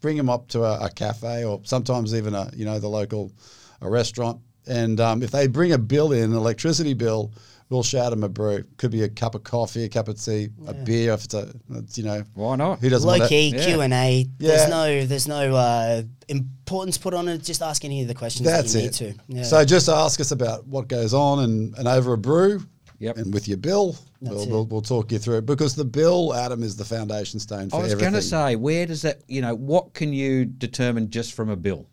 bring 0.00 0.16
them 0.16 0.28
up 0.28 0.48
to 0.48 0.64
a, 0.64 0.86
a 0.86 0.90
cafe 0.90 1.44
or 1.44 1.60
sometimes 1.64 2.14
even 2.14 2.34
a 2.34 2.50
you 2.54 2.64
know 2.64 2.78
the 2.78 2.88
local 2.88 3.32
a 3.80 3.88
restaurant, 3.88 4.40
and 4.66 5.00
um, 5.00 5.22
if 5.22 5.30
they 5.30 5.46
bring 5.46 5.72
a 5.72 5.78
bill 5.78 6.12
in, 6.12 6.24
an 6.30 6.36
electricity 6.36 6.94
bill. 6.94 7.32
We'll 7.68 7.82
shout 7.82 8.10
them 8.10 8.22
a 8.22 8.28
brew. 8.28 8.62
Could 8.76 8.92
be 8.92 9.02
a 9.02 9.08
cup 9.08 9.34
of 9.34 9.42
coffee, 9.42 9.82
a 9.82 9.88
cup 9.88 10.06
of 10.06 10.24
tea, 10.24 10.50
a 10.68 10.72
beer. 10.72 11.12
If 11.14 11.24
it's 11.24 11.34
a, 11.34 11.52
it's, 11.70 11.98
you 11.98 12.04
know, 12.04 12.22
Why 12.34 12.54
not? 12.54 12.78
who 12.78 12.88
doesn't 12.88 13.04
Low 13.04 13.18
want 13.18 13.28
key 13.28 13.50
Q 13.50 13.80
and 13.80 13.92
A. 13.92 14.24
Yeah. 14.38 14.48
There's 14.48 14.70
no 14.70 15.04
there's 15.04 15.26
no 15.26 15.56
uh, 15.56 16.02
importance 16.28 16.96
put 16.96 17.12
on 17.12 17.26
it. 17.26 17.42
Just 17.42 17.62
ask 17.62 17.84
any 17.84 18.02
of 18.02 18.06
the 18.06 18.14
questions 18.14 18.46
That's 18.46 18.72
that 18.72 18.78
you 18.78 18.84
it. 18.84 19.00
need 19.00 19.16
to. 19.16 19.22
Yeah. 19.26 19.42
So 19.42 19.64
just 19.64 19.88
ask 19.88 20.20
us 20.20 20.30
about 20.30 20.64
what 20.68 20.86
goes 20.86 21.12
on 21.12 21.40
and, 21.40 21.76
and 21.76 21.88
over 21.88 22.12
a 22.12 22.18
brew. 22.18 22.62
Yep. 22.98 23.18
And 23.18 23.34
with 23.34 23.46
your 23.46 23.58
bill, 23.58 23.96
we'll, 24.20 24.48
we'll, 24.48 24.64
we'll 24.66 24.82
talk 24.82 25.12
you 25.12 25.18
through 25.18 25.38
it 25.38 25.46
because 25.46 25.74
the 25.74 25.84
bill, 25.84 26.32
Adam, 26.34 26.62
is 26.62 26.76
the 26.76 26.84
foundation 26.84 27.38
stone 27.38 27.68
for 27.68 27.76
I 27.76 27.82
was 27.82 27.94
going 27.94 28.14
to 28.14 28.22
say, 28.22 28.56
where 28.56 28.86
does 28.86 29.02
that, 29.02 29.20
you 29.28 29.42
know, 29.42 29.54
what 29.54 29.92
can 29.94 30.12
you 30.12 30.44
determine 30.44 31.10
just 31.10 31.34
from 31.34 31.50
a 31.50 31.56
bill? 31.56 31.86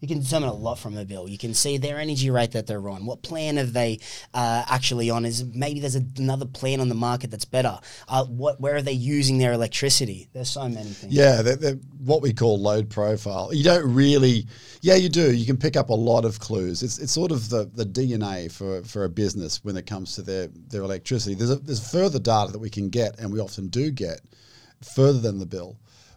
You 0.00 0.08
can 0.08 0.20
determine 0.20 0.48
a 0.48 0.54
lot 0.54 0.78
from 0.78 0.96
a 0.96 1.04
bill. 1.04 1.28
You 1.28 1.38
can 1.38 1.54
see 1.54 1.76
their 1.76 1.98
energy 1.98 2.30
rate 2.30 2.52
that 2.52 2.66
they're 2.66 2.88
on. 2.88 3.06
What 3.06 3.22
plan 3.22 3.58
are 3.58 3.64
they 3.64 4.00
uh, 4.34 4.64
actually 4.68 5.10
on? 5.10 5.24
Is 5.24 5.44
maybe 5.44 5.80
there's 5.80 5.96
a, 5.96 6.04
another 6.16 6.46
plan 6.46 6.80
on 6.80 6.88
the 6.88 6.94
market 6.94 7.30
that's 7.30 7.44
better. 7.44 7.78
Uh, 8.08 8.24
what 8.26 8.60
where 8.60 8.76
are 8.76 8.82
they 8.82 8.92
using 8.92 9.38
their 9.38 9.52
electricity? 9.52 10.28
There's 10.32 10.50
so 10.50 10.68
many 10.68 10.90
things. 10.90 11.12
Yeah, 11.12 11.42
they're, 11.42 11.56
they're 11.56 11.78
what 11.98 12.22
we 12.22 12.32
call 12.32 12.58
load 12.60 12.88
profile. 12.88 13.52
You 13.52 13.64
don't 13.64 13.92
really, 13.92 14.46
yeah, 14.80 14.94
you 14.94 15.08
do. 15.08 15.34
You 15.34 15.46
can 15.46 15.56
pick 15.56 15.76
up 15.76 15.90
a 15.90 15.94
lot 15.94 16.24
of 16.24 16.38
clues. 16.38 16.82
It's, 16.82 16.98
it's 16.98 17.12
sort 17.12 17.32
of 17.32 17.48
the, 17.50 17.70
the 17.74 17.84
DNA 17.84 18.50
for, 18.50 18.82
for 18.82 19.04
a 19.04 19.08
business 19.08 19.62
when 19.64 19.76
it 19.76 19.86
comes 19.86 20.14
to 20.14 20.22
their, 20.22 20.48
their 20.68 20.82
electricity. 20.82 21.34
There's, 21.34 21.50
a, 21.50 21.56
there's 21.56 21.90
further 21.90 22.18
data 22.18 22.52
that 22.52 22.58
we 22.58 22.70
can 22.70 22.88
get, 22.88 23.18
and 23.18 23.32
we 23.32 23.40
often 23.40 23.68
do 23.68 23.90
get 23.90 24.20
further 24.94 25.18
than 25.18 25.38
the 25.38 25.46
bill. 25.46 25.76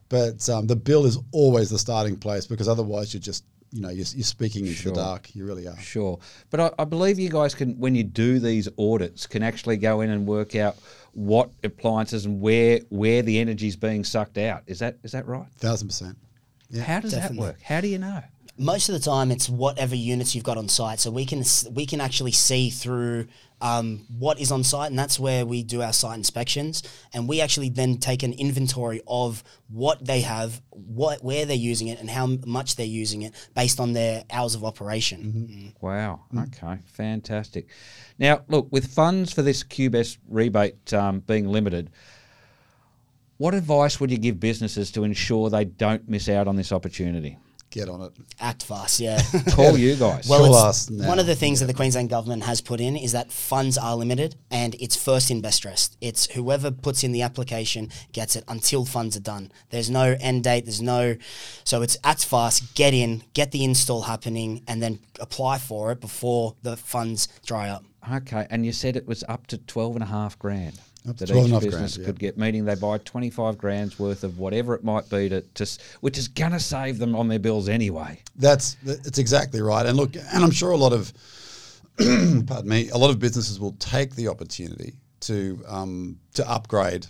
But 0.09 0.47
um, 0.49 0.67
the 0.67 0.75
bill 0.75 1.05
is 1.05 1.17
always 1.31 1.69
the 1.69 1.79
starting 1.79 2.17
place 2.17 2.45
because 2.45 2.67
otherwise 2.67 3.13
you're 3.13 3.21
just, 3.21 3.45
you 3.71 3.81
know, 3.81 3.89
you're, 3.89 4.05
you're 4.13 4.23
speaking 4.23 4.65
into 4.65 4.77
Sure. 4.77 4.91
the 4.91 4.99
dark. 4.99 5.33
You 5.35 5.45
really 5.45 5.67
are. 5.67 5.77
Sure. 5.79 6.19
But 6.49 6.59
I, 6.59 6.71
I 6.79 6.85
believe 6.85 7.19
you 7.19 7.29
guys 7.29 7.55
can, 7.55 7.79
when 7.79 7.95
you 7.95 8.03
do 8.03 8.39
these 8.39 8.67
audits, 8.77 9.27
can 9.27 9.43
actually 9.43 9.77
go 9.77 10.01
in 10.01 10.09
and 10.09 10.27
work 10.27 10.55
out 10.55 10.75
what 11.13 11.49
appliances 11.63 12.25
and 12.25 12.41
where 12.41 12.79
where 12.89 13.21
the 13.21 13.39
energy 13.39 13.67
is 13.67 13.75
being 13.75 14.03
sucked 14.03 14.37
out. 14.37 14.63
Is 14.67 14.79
that 14.79 14.97
is 15.03 15.11
that 15.13 15.27
right? 15.27 15.47
Thousand 15.57 15.87
percent. 15.89 16.17
Yeah. 16.69 16.83
How 16.83 16.99
does 16.99 17.11
definitely. 17.11 17.37
that 17.37 17.43
work? 17.43 17.61
How 17.61 17.81
do 17.81 17.87
you 17.87 17.97
know? 17.97 18.21
most 18.57 18.89
of 18.89 18.93
the 18.93 18.99
time 18.99 19.31
it's 19.31 19.49
whatever 19.49 19.95
units 19.95 20.35
you've 20.35 20.43
got 20.43 20.57
on 20.57 20.67
site 20.67 20.99
so 20.99 21.09
we 21.09 21.25
can 21.25 21.43
we 21.71 21.85
can 21.85 21.99
actually 22.01 22.31
see 22.33 22.69
through 22.69 23.25
um, 23.61 24.05
what 24.17 24.39
is 24.39 24.51
on 24.51 24.63
site 24.63 24.89
and 24.89 24.99
that's 24.99 25.19
where 25.19 25.45
we 25.45 25.63
do 25.63 25.81
our 25.81 25.93
site 25.93 26.17
inspections 26.17 26.83
and 27.13 27.27
we 27.27 27.39
actually 27.39 27.69
then 27.69 27.97
take 27.97 28.23
an 28.23 28.33
inventory 28.33 29.01
of 29.07 29.43
what 29.69 30.03
they 30.05 30.21
have 30.21 30.61
what 30.71 31.23
where 31.23 31.45
they're 31.45 31.55
using 31.55 31.87
it 31.87 31.99
and 31.99 32.09
how 32.09 32.23
m- 32.23 32.41
much 32.45 32.75
they're 32.75 32.85
using 32.85 33.21
it 33.21 33.33
based 33.55 33.79
on 33.79 33.93
their 33.93 34.23
hours 34.31 34.55
of 34.55 34.63
operation 34.65 35.71
Wow. 35.81 36.21
Okay. 36.37 36.77
Fantastic. 36.85 37.67
Now, 38.19 38.43
look, 38.47 38.67
with 38.71 38.93
funds 38.93 39.31
for 39.33 39.41
this 39.41 39.63
QBES 39.63 40.17
rebate 40.27 40.93
um, 40.93 41.19
being 41.19 41.47
limited, 41.47 41.89
what 43.37 43.53
advice 43.53 43.99
would 43.99 44.11
you 44.11 44.17
give 44.17 44.39
businesses 44.39 44.91
to 44.91 45.03
ensure 45.03 45.49
they 45.49 45.65
don't 45.65 46.07
miss 46.07 46.29
out 46.29 46.47
on 46.47 46.55
this 46.55 46.71
opportunity? 46.71 47.37
Get 47.71 47.87
on 47.89 48.01
it. 48.01 48.11
act 48.39 48.63
fast 48.63 48.99
yeah 48.99 49.21
Call 49.51 49.77
you 49.77 49.95
guys. 49.95 50.27
Well, 50.27 50.45
Call 50.45 50.55
us 50.55 50.89
now. 50.89 51.07
one 51.07 51.19
of 51.19 51.25
the 51.25 51.35
things 51.35 51.61
that 51.61 51.67
the 51.67 51.73
Queensland 51.73 52.09
government 52.09 52.43
has 52.43 52.59
put 52.61 52.79
in 52.81 52.95
is 52.97 53.13
that 53.13 53.31
funds 53.31 53.77
are 53.77 53.95
limited 53.95 54.35
and 54.51 54.75
it's 54.79 54.95
first 54.95 55.31
in 55.31 55.39
best 55.41 55.61
dressed. 55.61 55.95
It's 56.01 56.27
whoever 56.31 56.69
puts 56.69 57.03
in 57.03 57.13
the 57.13 57.21
application 57.21 57.89
gets 58.11 58.35
it 58.35 58.43
until 58.47 58.83
funds 58.85 59.15
are 59.15 59.21
done. 59.21 59.51
There's 59.69 59.89
no 59.89 60.15
end 60.19 60.43
date, 60.43 60.65
there's 60.65 60.81
no. 60.81 61.15
So 61.63 61.81
it's 61.81 61.97
act 62.03 62.25
fast, 62.25 62.75
get 62.75 62.93
in, 62.93 63.23
get 63.33 63.51
the 63.51 63.63
install 63.63 64.01
happening, 64.03 64.63
and 64.67 64.81
then 64.83 64.99
apply 65.19 65.57
for 65.57 65.91
it 65.93 66.01
before 66.01 66.55
the 66.61 66.75
funds 66.75 67.27
dry 67.45 67.69
up. 67.69 67.85
Okay, 68.11 68.47
and 68.49 68.65
you 68.65 68.71
said 68.73 68.95
it 68.95 69.07
was 69.07 69.23
up 69.29 69.47
to 69.47 69.57
twelve 69.57 69.95
and 69.95 70.03
a 70.03 70.07
half 70.07 70.37
grand 70.39 70.73
Up 70.75 70.83
to 70.85 70.90
that 71.05 71.21
each 71.21 71.29
and 71.29 71.47
a 71.47 71.49
half 71.49 71.63
business 71.63 71.95
grand, 71.95 72.05
could 72.05 72.19
get. 72.19 72.37
Meaning 72.37 72.65
they 72.65 72.75
buy 72.75 72.97
twenty 72.99 73.29
five 73.29 73.57
grand's 73.57 73.97
worth 73.97 74.23
of 74.23 74.37
whatever 74.37 74.75
it 74.75 74.83
might 74.83 75.09
be 75.09 75.29
to, 75.29 75.41
to 75.41 75.79
which 76.01 76.17
is 76.17 76.27
going 76.27 76.51
to 76.51 76.59
save 76.59 76.99
them 76.99 77.15
on 77.15 77.27
their 77.27 77.39
bills 77.39 77.69
anyway. 77.69 78.21
That's 78.35 78.77
it's 78.85 79.17
exactly 79.17 79.61
right. 79.61 79.85
And 79.85 79.97
look, 79.97 80.15
and 80.15 80.43
I'm 80.43 80.51
sure 80.51 80.71
a 80.71 80.77
lot 80.77 80.93
of, 80.93 81.11
pardon 81.97 82.67
me, 82.67 82.89
a 82.89 82.97
lot 82.97 83.09
of 83.09 83.19
businesses 83.19 83.59
will 83.59 83.73
take 83.73 84.15
the 84.15 84.27
opportunity 84.27 84.93
to 85.21 85.63
um, 85.67 86.19
to 86.35 86.49
upgrade. 86.49 87.07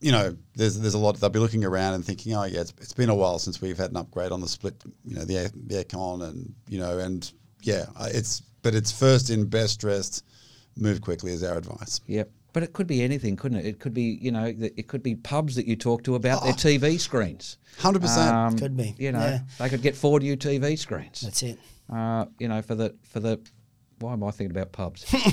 You 0.00 0.12
know, 0.12 0.36
there's 0.54 0.78
there's 0.78 0.94
a 0.94 0.98
lot. 0.98 1.18
They'll 1.18 1.30
be 1.30 1.38
looking 1.38 1.64
around 1.64 1.94
and 1.94 2.04
thinking, 2.04 2.34
oh 2.34 2.44
yeah, 2.44 2.60
it's, 2.60 2.74
it's 2.78 2.94
been 2.94 3.10
a 3.10 3.14
while 3.14 3.38
since 3.38 3.60
we've 3.60 3.78
had 3.78 3.90
an 3.90 3.96
upgrade 3.96 4.32
on 4.32 4.40
the 4.40 4.48
split. 4.48 4.74
You 5.04 5.16
know, 5.16 5.24
the 5.24 5.36
air, 5.38 5.50
the 5.54 5.84
aircon 5.84 6.28
and 6.28 6.54
you 6.68 6.78
know, 6.78 6.98
and 6.98 7.30
yeah, 7.62 7.86
uh, 7.96 8.08
it's 8.12 8.40
but 8.62 8.74
it's 8.74 8.92
first 8.92 9.30
in 9.30 9.46
best 9.46 9.80
dressed. 9.80 10.24
Move 10.76 11.00
quickly 11.00 11.32
is 11.32 11.42
our 11.42 11.58
advice. 11.58 12.00
Yep. 12.06 12.30
But 12.52 12.62
it 12.64 12.72
could 12.72 12.86
be 12.86 13.02
anything, 13.02 13.36
couldn't 13.36 13.58
it? 13.58 13.66
It 13.66 13.78
could 13.78 13.94
be, 13.94 14.18
you 14.20 14.32
know, 14.32 14.44
it 14.44 14.88
could 14.88 15.02
be 15.02 15.14
pubs 15.14 15.54
that 15.56 15.66
you 15.66 15.76
talk 15.76 16.02
to 16.04 16.14
about 16.16 16.40
Oh. 16.42 16.46
their 16.46 16.54
TV 16.54 16.98
screens. 16.98 17.58
Hundred 17.78 18.02
percent. 18.02 18.34
Um, 18.34 18.58
Could 18.58 18.76
be, 18.76 18.94
You 18.98 19.12
know, 19.12 19.20
yeah. 19.20 19.40
they 19.58 19.68
could 19.68 19.82
get 19.82 19.94
four 19.96 20.18
new 20.20 20.36
TV 20.36 20.76
screens. 20.78 21.20
That's 21.20 21.42
it. 21.44 21.58
Uh, 21.92 22.24
you 22.38 22.48
know, 22.48 22.60
for 22.62 22.74
the 22.74 22.94
for 23.04 23.20
the. 23.20 23.40
Why 24.00 24.14
am 24.14 24.24
I 24.24 24.30
thinking 24.30 24.56
about 24.56 24.72
pubs? 24.72 25.04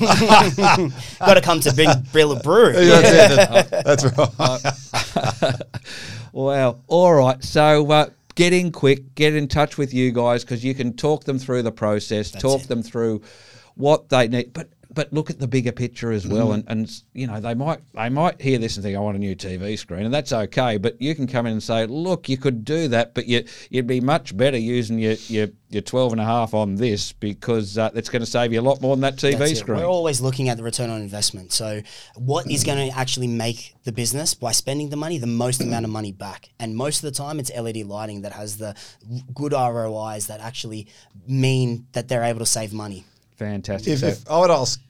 Got 1.20 1.34
to 1.36 1.42
come 1.42 1.62
to 1.62 1.74
Big 1.74 1.88
Brill 2.12 2.38
Brewery. 2.42 2.74
That's 2.86 3.72
it. 3.72 3.72
That's 3.86 5.44
right. 5.48 5.62
Well, 6.34 6.84
all 6.88 7.14
right. 7.14 7.42
So 7.44 7.90
uh, 7.90 8.10
get 8.36 8.54
in 8.54 8.72
quick, 8.72 9.16
get 9.16 9.34
in 9.36 9.48
touch 9.48 9.78
with 9.78 9.94
you 9.94 10.12
guys 10.12 10.44
because 10.44 10.64
you 10.64 10.74
can 10.76 10.94
talk 10.96 11.24
them 11.24 11.40
through 11.40 11.64
the 11.64 11.72
process, 11.72 12.30
talk 12.32 12.62
it. 12.64 12.68
them 12.68 12.84
through 12.84 13.22
what 13.76 14.10
they 14.10 14.28
need, 14.28 14.54
but 14.54 14.70
but 14.98 15.14
look 15.14 15.30
at 15.30 15.40
the 15.40 15.48
bigger 15.48 15.72
picture 15.72 16.12
as 16.12 16.26
Mm-hmm. 16.26 16.34
well. 16.34 16.52
And, 16.54 16.64
and 16.68 17.02
you 17.14 17.28
know 17.28 17.40
they 17.40 17.54
might 17.54 17.80
they 17.94 18.10
might 18.10 18.42
hear 18.42 18.58
this 18.58 18.76
and 18.76 18.84
think 18.84 18.98
I 18.98 19.00
want 19.00 19.16
a 19.16 19.20
new 19.20 19.36
TV 19.36 19.78
screen, 19.78 20.04
and 20.06 20.14
that's 20.14 20.34
okay. 20.34 20.78
But 20.78 21.00
you 21.02 21.14
can 21.16 21.28
come 21.28 21.46
in 21.46 21.54
and 21.54 21.64
say, 21.64 21.86
look, 21.86 22.28
you 22.28 22.38
could 22.38 22.66
do 22.66 22.88
that, 22.90 23.14
but 23.14 23.28
you 23.28 23.46
you'd 23.70 23.88
be 23.88 24.02
much 24.02 24.36
better 24.36 24.58
using 24.58 24.98
your 25.00 25.14
your, 25.28 25.48
your 25.70 25.84
twelve 25.84 26.12
and 26.12 26.20
a 26.20 26.26
half 26.26 26.54
on 26.56 26.76
this 26.76 27.14
because 27.14 27.78
uh, 27.78 27.92
it's 27.94 28.10
going 28.10 28.22
to 28.24 28.26
save 28.26 28.52
you 28.52 28.60
a 28.60 28.68
lot 28.70 28.82
more 28.82 28.96
than 28.96 29.02
that 29.02 29.16
TV 29.18 29.38
That's 29.38 29.52
it. 29.52 29.56
screen. 29.58 29.78
We're 29.80 29.86
always 29.86 30.20
looking 30.20 30.50
at 30.50 30.58
the 30.58 30.64
return 30.64 30.90
on 30.90 31.00
investment. 31.02 31.54
So, 31.54 31.82
what 32.16 32.50
is 32.52 32.64
going 32.64 32.90
to 32.90 32.98
actually 32.98 33.28
make 33.28 33.76
the 33.84 33.92
business 33.92 34.34
by 34.34 34.52
spending 34.52 34.90
the 34.90 34.98
money 34.98 35.20
the 35.20 35.28
most 35.28 35.62
amount 35.62 35.86
of 35.86 35.92
money 35.92 36.12
back? 36.12 36.50
And 36.60 36.76
most 36.76 36.98
of 37.04 37.04
the 37.04 37.18
time, 37.18 37.40
it's 37.40 37.52
LED 37.56 37.86
lighting 37.86 38.24
that 38.24 38.32
has 38.34 38.58
the 38.58 38.76
good 39.36 39.54
ROIs 39.54 40.26
that 40.28 40.40
actually 40.42 40.88
mean 41.28 41.86
that 41.94 42.08
they're 42.08 42.24
able 42.24 42.40
to 42.40 42.46
save 42.46 42.74
money. 42.74 43.06
Fantastic. 43.38 43.94
If, 43.94 44.04
if 44.04 44.32
I 44.32 44.40
would 44.40 44.50
ask 44.50 44.82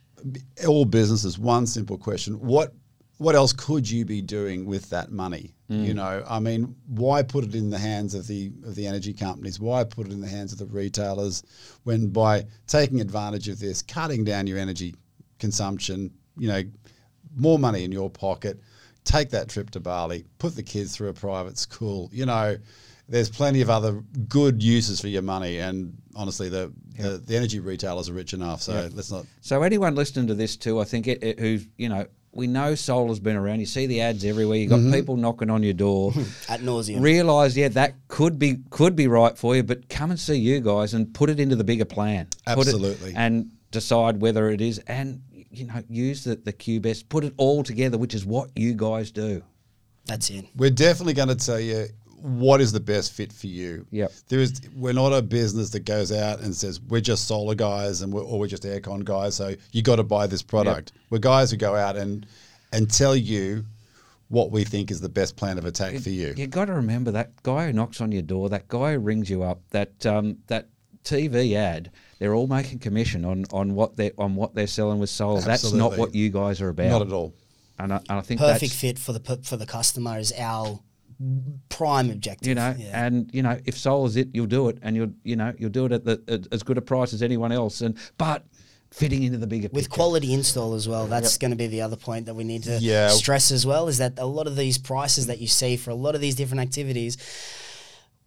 all 0.66 0.84
businesses 0.84 1.38
one 1.38 1.66
simple 1.66 1.98
question: 1.98 2.34
what 2.34 2.74
what 3.18 3.34
else 3.34 3.52
could 3.52 3.88
you 3.88 4.04
be 4.04 4.22
doing 4.22 4.64
with 4.64 4.90
that 4.90 5.10
money? 5.10 5.54
Mm. 5.70 5.84
You 5.86 5.94
know, 5.94 6.24
I 6.28 6.38
mean, 6.38 6.74
why 6.86 7.22
put 7.22 7.44
it 7.44 7.54
in 7.54 7.68
the 7.68 7.78
hands 7.78 8.14
of 8.14 8.26
the 8.26 8.52
of 8.64 8.74
the 8.74 8.86
energy 8.86 9.12
companies? 9.12 9.60
Why 9.60 9.84
put 9.84 10.06
it 10.06 10.12
in 10.12 10.20
the 10.20 10.28
hands 10.28 10.52
of 10.52 10.58
the 10.58 10.66
retailers 10.66 11.42
when 11.82 12.08
by 12.08 12.46
taking 12.66 13.00
advantage 13.00 13.48
of 13.48 13.58
this, 13.58 13.82
cutting 13.82 14.24
down 14.24 14.46
your 14.46 14.58
energy 14.58 14.94
consumption, 15.38 16.12
you 16.36 16.48
know, 16.48 16.62
more 17.36 17.58
money 17.58 17.84
in 17.84 17.92
your 17.92 18.10
pocket. 18.10 18.60
Take 19.04 19.30
that 19.30 19.48
trip 19.48 19.70
to 19.70 19.80
Bali, 19.80 20.24
put 20.38 20.54
the 20.54 20.62
kids 20.62 20.94
through 20.94 21.08
a 21.08 21.14
private 21.14 21.58
school. 21.58 22.10
You 22.12 22.26
know, 22.26 22.56
there's 23.08 23.30
plenty 23.30 23.60
of 23.62 23.70
other 23.70 24.02
good 24.28 24.62
uses 24.62 25.00
for 25.00 25.08
your 25.08 25.22
money, 25.22 25.58
and 25.58 25.96
honestly, 26.14 26.48
the 26.48 26.72
the, 26.98 27.18
the 27.18 27.36
energy 27.36 27.60
retailers 27.60 28.08
are 28.08 28.12
rich 28.14 28.34
enough. 28.34 28.60
So 28.62 28.88
let's 28.92 29.10
not. 29.10 29.24
So 29.40 29.62
anyone 29.62 29.94
listening 29.94 30.26
to 30.28 30.34
this 30.34 30.56
too, 30.56 30.80
I 30.80 30.84
think 30.84 31.06
it, 31.06 31.22
it, 31.22 31.38
who's 31.40 31.66
you 31.76 31.88
know 31.88 32.06
we 32.32 32.46
know 32.46 32.74
solar's 32.74 33.18
been 33.20 33.36
around. 33.36 33.60
You 33.60 33.66
see 33.66 33.86
the 33.86 34.00
ads 34.02 34.24
everywhere. 34.24 34.58
You 34.58 34.68
got 34.68 34.78
Mm-hmm. 34.80 34.92
people 34.92 35.16
knocking 35.16 35.48
on 35.50 35.62
your 35.62 35.72
door. 35.72 36.12
At 36.48 36.60
nauseum. 36.60 37.00
Realize, 37.00 37.56
yeah, 37.56 37.68
that 37.68 37.94
could 38.08 38.38
be 38.38 38.58
could 38.70 38.94
be 38.94 39.06
right 39.08 39.36
for 39.38 39.56
you, 39.56 39.62
but 39.62 39.88
come 39.88 40.10
and 40.10 40.20
see 40.20 40.36
you 40.36 40.60
guys 40.60 40.92
and 40.94 41.12
put 41.14 41.30
it 41.30 41.40
into 41.40 41.56
the 41.56 41.64
bigger 41.64 41.84
plan. 41.86 42.28
Absolutely. 42.46 43.14
and 43.16 43.50
decide 43.70 44.20
whether 44.20 44.50
it 44.50 44.60
is, 44.60 44.78
and 44.86 45.22
you 45.50 45.64
know, 45.66 45.82
use 45.88 46.24
the 46.24 46.36
the 46.36 46.52
QBest, 46.52 47.08
put 47.08 47.24
it 47.24 47.32
all 47.38 47.62
together, 47.62 47.96
which 47.96 48.14
is 48.14 48.26
what 48.26 48.50
you 48.54 48.74
guys 48.74 49.10
do. 49.10 49.42
That's 50.04 50.28
it. 50.30 50.44
We're 50.56 50.70
definitely 50.70 51.14
going 51.14 51.28
to 51.28 51.34
tell 51.36 51.60
you 51.60 51.86
what 52.20 52.60
is 52.60 52.72
the 52.72 52.80
best 52.80 53.12
fit 53.12 53.32
for 53.32 53.46
you. 53.46 53.86
Yep. 53.90 54.12
There 54.28 54.40
is. 54.40 54.60
We're 54.74 54.92
not 54.92 55.12
a 55.12 55.22
business 55.22 55.70
that 55.70 55.80
goes 55.80 56.12
out 56.12 56.40
and 56.40 56.54
says 56.54 56.80
we're 56.80 57.00
just 57.00 57.26
solar 57.26 57.54
guys 57.54 58.02
and 58.02 58.12
we're, 58.12 58.22
or 58.22 58.38
we're 58.38 58.46
just 58.48 58.64
aircon 58.64 59.04
guys. 59.04 59.36
So 59.36 59.54
you 59.72 59.82
got 59.82 59.96
to 59.96 60.02
buy 60.02 60.26
this 60.26 60.42
product. 60.42 60.92
We're 61.10 61.18
guys 61.18 61.50
who 61.50 61.56
go 61.56 61.74
out 61.74 61.96
and 61.96 62.26
and 62.72 62.90
tell 62.90 63.16
you 63.16 63.64
what 64.28 64.50
we 64.50 64.64
think 64.64 64.90
is 64.90 65.00
the 65.00 65.08
best 65.08 65.36
plan 65.36 65.58
of 65.58 65.64
attack 65.64 65.98
for 66.00 66.10
you. 66.10 66.34
You 66.36 66.46
got 66.46 66.66
to 66.66 66.74
remember 66.74 67.10
that 67.12 67.42
guy 67.42 67.66
who 67.66 67.72
knocks 67.72 68.00
on 68.00 68.12
your 68.12 68.22
door, 68.22 68.50
that 68.50 68.68
guy 68.68 68.92
who 68.92 68.98
rings 68.98 69.30
you 69.30 69.42
up, 69.42 69.60
that 69.70 70.04
um, 70.06 70.38
that 70.48 70.68
TV 71.04 71.54
ad. 71.54 71.90
They're 72.18 72.34
all 72.34 72.48
making 72.48 72.80
commission 72.80 73.24
on, 73.24 73.44
on 73.52 73.74
what 73.74 73.96
they 73.96 74.12
on 74.18 74.34
what 74.34 74.54
they're 74.54 74.66
selling 74.66 74.98
with 74.98 75.10
solar. 75.10 75.40
That's 75.40 75.72
not 75.72 75.96
what 75.96 76.14
you 76.14 76.30
guys 76.30 76.60
are 76.60 76.68
about. 76.68 76.90
Not 76.90 77.02
at 77.02 77.12
all. 77.12 77.32
And 77.78 77.92
I, 77.92 77.96
and 77.96 78.18
I 78.18 78.20
think 78.22 78.40
Perfect 78.40 78.72
that's, 78.72 78.80
fit 78.80 78.98
for 78.98 79.12
the 79.12 79.38
for 79.44 79.56
the 79.56 79.66
customer 79.66 80.18
is 80.18 80.32
our 80.36 80.80
prime 81.68 82.10
objective. 82.10 82.48
you 82.48 82.54
know, 82.54 82.74
Yeah. 82.78 83.04
and 83.06 83.30
you 83.32 83.42
know, 83.42 83.58
if 83.64 83.76
soul 83.76 84.06
is 84.06 84.16
it, 84.16 84.28
you'll 84.32 84.46
do 84.46 84.68
it, 84.68 84.78
and 84.82 84.94
you'll 84.96 85.12
you 85.24 85.36
know 85.36 85.52
you'll 85.58 85.70
do 85.70 85.84
it 85.86 85.92
at 85.92 86.04
the 86.04 86.22
at 86.28 86.46
as 86.52 86.62
good 86.62 86.78
a 86.78 86.82
price 86.82 87.12
as 87.12 87.22
anyone 87.22 87.52
else, 87.52 87.80
and 87.80 87.96
but 88.18 88.44
fitting 88.90 89.22
into 89.22 89.36
the 89.36 89.46
bigger 89.46 89.68
with 89.72 89.84
picture. 89.84 89.94
quality 89.96 90.32
install 90.32 90.74
as 90.74 90.88
well. 90.88 91.06
That's 91.06 91.36
going 91.36 91.50
to 91.50 91.56
be 91.56 91.66
the 91.66 91.82
other 91.82 91.96
point 91.96 92.24
that 92.26 92.34
we 92.34 92.44
need 92.44 92.62
to 92.64 92.78
Yeah. 92.80 93.08
stress 93.10 93.50
as 93.50 93.66
well. 93.66 93.86
Is 93.88 93.98
that 93.98 94.14
a 94.18 94.24
lot 94.26 94.46
of 94.46 94.56
these 94.56 94.78
prices 94.78 95.26
that 95.26 95.40
you 95.40 95.46
see 95.46 95.76
for 95.76 95.90
a 95.90 95.94
lot 95.94 96.14
of 96.14 96.20
these 96.22 96.34
different 96.36 96.62
activities. 96.62 97.18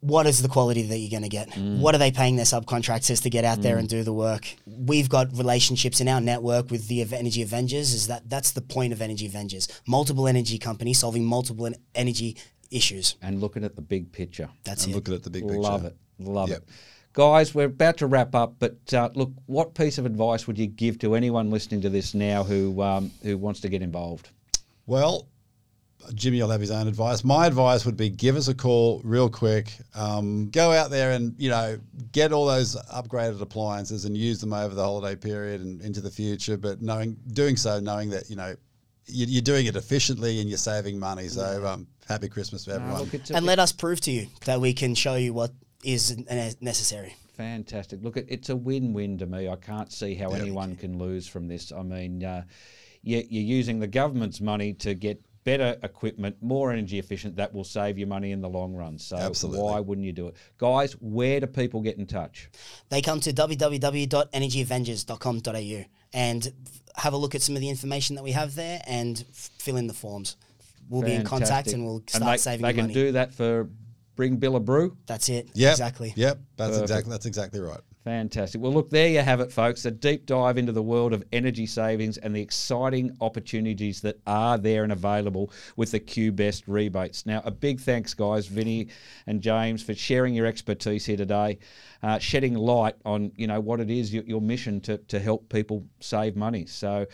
What 0.01 0.25
is 0.25 0.41
the 0.41 0.47
quality 0.47 0.82
that 0.82 0.97
you're 0.97 1.12
going 1.12 1.21
to 1.21 1.30
get? 1.30 1.51
Mm. 1.51 1.77
What 1.77 1.93
are 1.93 1.99
they 1.99 2.12
paying 2.12 2.36
their 2.36 2.45
subcontractors 2.45 3.21
to 3.21 3.30
get 3.30 3.45
out 3.45 3.62
there 3.62 3.77
and 3.77 3.88
do 3.88 4.01
the 4.01 4.12
work? 4.13 4.47
We've 4.65 5.08
got 5.08 5.36
relationships 5.38 6.01
in 6.01 6.08
our 6.08 6.19
network 6.19 6.71
with 6.71 6.88
the 6.88 7.01
Energy 7.13 7.43
Avengers. 7.43 7.93
Is 7.93 8.08
that 8.08 8.27
that's 8.27 8.49
the 8.51 8.62
point 8.62 8.93
of 8.93 9.01
Energy 9.01 9.27
Avengers? 9.27 9.67
Multiple 9.88 10.27
energy 10.27 10.58
companies 10.58 10.97
solving 10.97 11.23
multiple 11.23 11.69
energy 11.93 12.36
issues. 12.72 13.16
and 13.22 13.40
looking 13.42 13.64
at 13.64 13.76
the 13.76 13.82
big 13.82 14.12
picture. 14.12 14.50
That's 14.64 14.86
And 14.86 14.94
it. 14.94 14.96
looking 14.96 15.14
at 15.14 15.24
the 15.24 15.30
big 15.30 15.44
picture. 15.44 15.60
Love 15.60 15.86
it. 15.86 15.96
Love 16.20 16.50
Yep. 16.50 16.58
it. 16.60 16.68
Guys, 17.14 17.54
we're 17.54 17.66
about 17.66 17.98
to 17.98 18.08
wrap 18.08 18.34
up, 18.34 18.56
but 18.60 18.78
uh, 18.94 19.10
look, 19.16 19.32
what 19.46 19.74
piece 19.74 19.98
of 19.98 20.06
advice 20.06 20.48
would 20.48 20.58
you 20.58 20.68
give 20.68 20.98
to 21.00 21.14
anyone 21.16 21.50
listening 21.52 21.82
to 21.82 21.90
this 21.90 22.14
now 22.14 22.44
who 22.44 22.82
um, 22.82 23.12
who 23.22 23.38
wants 23.38 23.60
to 23.62 23.70
get 23.70 23.82
involved? 23.82 24.30
Well, 24.86 25.28
Jimmy 26.16 26.42
will 26.42 26.50
have 26.50 26.62
his 26.62 26.72
own 26.72 26.88
advice. 26.88 27.24
My 27.26 27.46
advice 27.48 27.86
would 27.86 27.98
be 27.98 28.10
give 28.10 28.38
us 28.38 28.48
a 28.48 28.56
call 28.56 29.02
real 29.04 29.30
quick. 29.30 29.74
Um, 29.94 30.50
go 30.52 30.72
out 30.72 30.90
there 30.90 31.12
and 31.12 31.36
you 31.38 31.50
know 31.50 31.78
get 32.14 32.32
all 32.32 32.46
those 32.46 32.76
upgraded 32.94 33.42
appliances 33.42 34.06
and 34.06 34.16
use 34.18 34.40
them 34.40 34.54
over 34.54 34.74
the 34.74 34.84
holiday 34.84 35.16
period 35.18 35.60
and 35.62 35.82
into 35.82 36.00
the 36.00 36.10
future. 36.12 36.56
But 36.58 36.82
knowing 36.82 37.18
doing 37.34 37.58
so, 37.58 37.80
knowing 37.82 38.10
that 38.12 38.30
you 38.30 38.38
know 38.38 38.48
you- 38.50 38.58
you're 39.08 39.42
doing 39.42 39.66
it 39.66 39.76
efficiently 39.76 40.40
and 40.40 40.50
you're 40.50 40.58
saving 40.58 41.00
money. 41.00 41.28
So 41.28 41.66
um, 41.66 41.88
happy 42.08 42.30
Christmas 42.30 42.64
to 42.66 42.74
everyone. 42.76 43.00
Look, 43.02 43.14
it's 43.14 43.32
a, 43.32 43.36
And 43.36 43.46
let 43.46 43.60
us 43.60 43.72
prove 43.72 44.02
to 44.02 44.12
you 44.12 44.28
that 44.46 44.60
we 44.62 44.74
can 44.74 44.96
show 44.96 45.16
you 45.16 45.34
what 45.34 45.52
is 45.84 46.18
necessary. 46.62 47.16
Fantastic. 47.38 48.04
Look, 48.04 48.18
it's 48.18 48.50
a 48.50 48.56
win-win 48.56 49.18
to 49.18 49.26
me. 49.26 49.50
I 49.50 49.56
can't 49.56 49.92
see 49.92 50.14
how 50.16 50.30
anyone 50.32 50.76
can 50.76 51.00
lose 51.00 51.28
from 51.28 51.48
this. 51.48 51.72
I 51.72 51.82
mean, 51.82 52.24
uh, 52.24 52.44
you- 53.02 53.26
you're 53.30 53.58
using 53.58 53.80
the 53.80 53.88
government's 53.88 54.40
money 54.42 54.74
to 54.74 54.94
get 54.94 55.20
better 55.44 55.76
equipment, 55.82 56.36
more 56.42 56.72
energy 56.72 57.00
efficient. 57.00 57.36
That 57.38 57.52
will 57.52 57.64
save 57.64 57.98
you 57.98 58.06
money 58.06 58.32
in 58.32 58.42
the 58.42 58.50
long 58.50 58.76
run. 58.76 59.00
So 59.00 59.16
Absolutely. 59.18 59.64
why 59.64 59.80
wouldn't 59.80 60.06
you 60.06 60.14
do 60.14 60.28
it, 60.28 60.36
guys? 60.60 60.94
Where 61.02 61.40
do 61.40 61.48
people 61.48 61.82
get 61.82 61.98
in 61.98 62.06
touch? 62.06 62.48
they 62.90 63.02
come 63.02 63.20
to 63.22 63.34
www.energyavengers.com.au 63.34 65.86
and 66.13 66.52
have 66.95 67.13
a 67.13 67.17
look 67.17 67.36
at 67.36 67.41
some 67.41 67.56
of 67.56 67.62
the 67.62 67.69
information 67.69 68.15
that 68.15 68.24
we 68.24 68.32
have 68.32 68.56
there 68.56 68.82
and 68.86 69.24
f- 69.30 69.50
fill 69.58 69.78
in 69.78 69.88
the 69.88 69.93
forms. 69.93 70.36
We'll 70.89 71.04
be 71.04 71.13
in 71.13 71.24
contact 71.24 71.67
and 71.71 71.86
we'll 71.86 71.97
And 72.00 72.10
start 72.10 72.32
they, 72.32 72.38
saving 72.38 72.62
They 72.63 72.67
you 72.69 72.74
can 72.76 72.84
money. 72.86 72.93
do 72.93 73.12
that 73.13 73.34
for 73.34 73.69
Bring 74.17 74.36
Bill 74.36 74.58
a 74.58 74.60
Brew. 74.60 74.97
That's 75.06 75.30
it. 75.30 75.50
Yep, 75.54 75.71
Exactly. 75.71 76.13
Yep, 76.17 76.39
that's 76.58 76.69
Perfect. 76.71 76.82
exactly 76.84 77.12
that's 77.12 77.26
exactly 77.26 77.60
right. 77.62 77.80
Fantastic. 78.04 78.60
Well, 78.60 78.74
look, 78.74 78.90
there 78.90 79.10
you 79.10 79.20
have 79.20 79.42
it, 79.42 79.52
folks. 79.52 79.86
A 79.86 79.92
deep 79.92 80.26
dive 80.26 80.58
into 80.58 80.72
the 80.72 80.82
world 80.82 81.14
of 81.14 81.24
energy 81.32 81.68
savings 81.68 82.18
and 82.18 82.36
the 82.36 82.42
exciting 82.42 83.16
opportunities 83.22 84.02
that 84.02 84.20
are 84.26 84.58
there 84.58 84.84
and 84.84 84.92
available 84.92 85.52
with 85.76 85.92
the 85.92 86.00
Q 86.00 86.32
Best 86.32 86.68
rebates. 86.68 87.28
Now, 87.28 87.44
a 87.46 87.52
big 87.52 87.80
thanks, 87.80 88.16
guys, 88.16 88.48
Vinny 88.48 88.88
and 89.28 89.40
James, 89.40 89.84
for 89.84 89.94
sharing 89.94 90.34
your 90.34 90.48
expertise 90.48 91.06
here 91.06 91.18
today, 91.18 91.60
uh, 92.02 92.18
shedding 92.18 92.56
light 92.56 92.96
on 93.06 93.32
you 93.36 93.46
know 93.46 93.60
what 93.60 93.80
it 93.80 93.92
is 93.92 94.12
your, 94.12 94.24
your 94.24 94.42
mission 94.42 94.82
to 94.82 94.98
to 94.98 95.20
help 95.20 95.50
people 95.50 95.86
save 96.00 96.36
money. 96.36 96.66
So. 96.66 97.06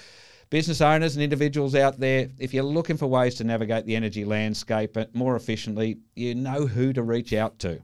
Business 0.49 0.79
owners 0.79 1.17
and 1.17 1.23
individuals 1.23 1.75
out 1.75 1.99
there, 1.99 2.29
if 2.39 2.53
you're 2.53 2.63
looking 2.63 2.95
for 2.95 3.05
ways 3.05 3.35
to 3.35 3.43
navigate 3.43 3.85
the 3.85 3.97
energy 3.97 4.23
landscape 4.23 4.95
more 5.13 5.35
efficiently, 5.35 5.97
you 6.15 6.35
know 6.35 6.65
who 6.65 6.93
to 6.93 7.03
reach 7.03 7.33
out 7.33 7.59
to. 7.59 7.81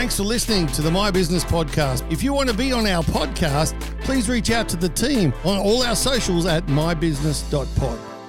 Thanks 0.00 0.16
for 0.16 0.22
listening 0.22 0.66
to 0.68 0.80
the 0.80 0.90
My 0.90 1.10
Business 1.10 1.44
Podcast. 1.44 2.10
If 2.10 2.22
you 2.22 2.32
want 2.32 2.48
to 2.48 2.56
be 2.56 2.72
on 2.72 2.86
our 2.86 3.02
podcast, 3.02 3.78
please 4.00 4.30
reach 4.30 4.50
out 4.50 4.66
to 4.70 4.78
the 4.78 4.88
team 4.88 5.30
on 5.44 5.58
all 5.58 5.82
our 5.82 5.94
socials 5.94 6.46
at 6.46 6.64
mybusiness.pod. 6.68 8.19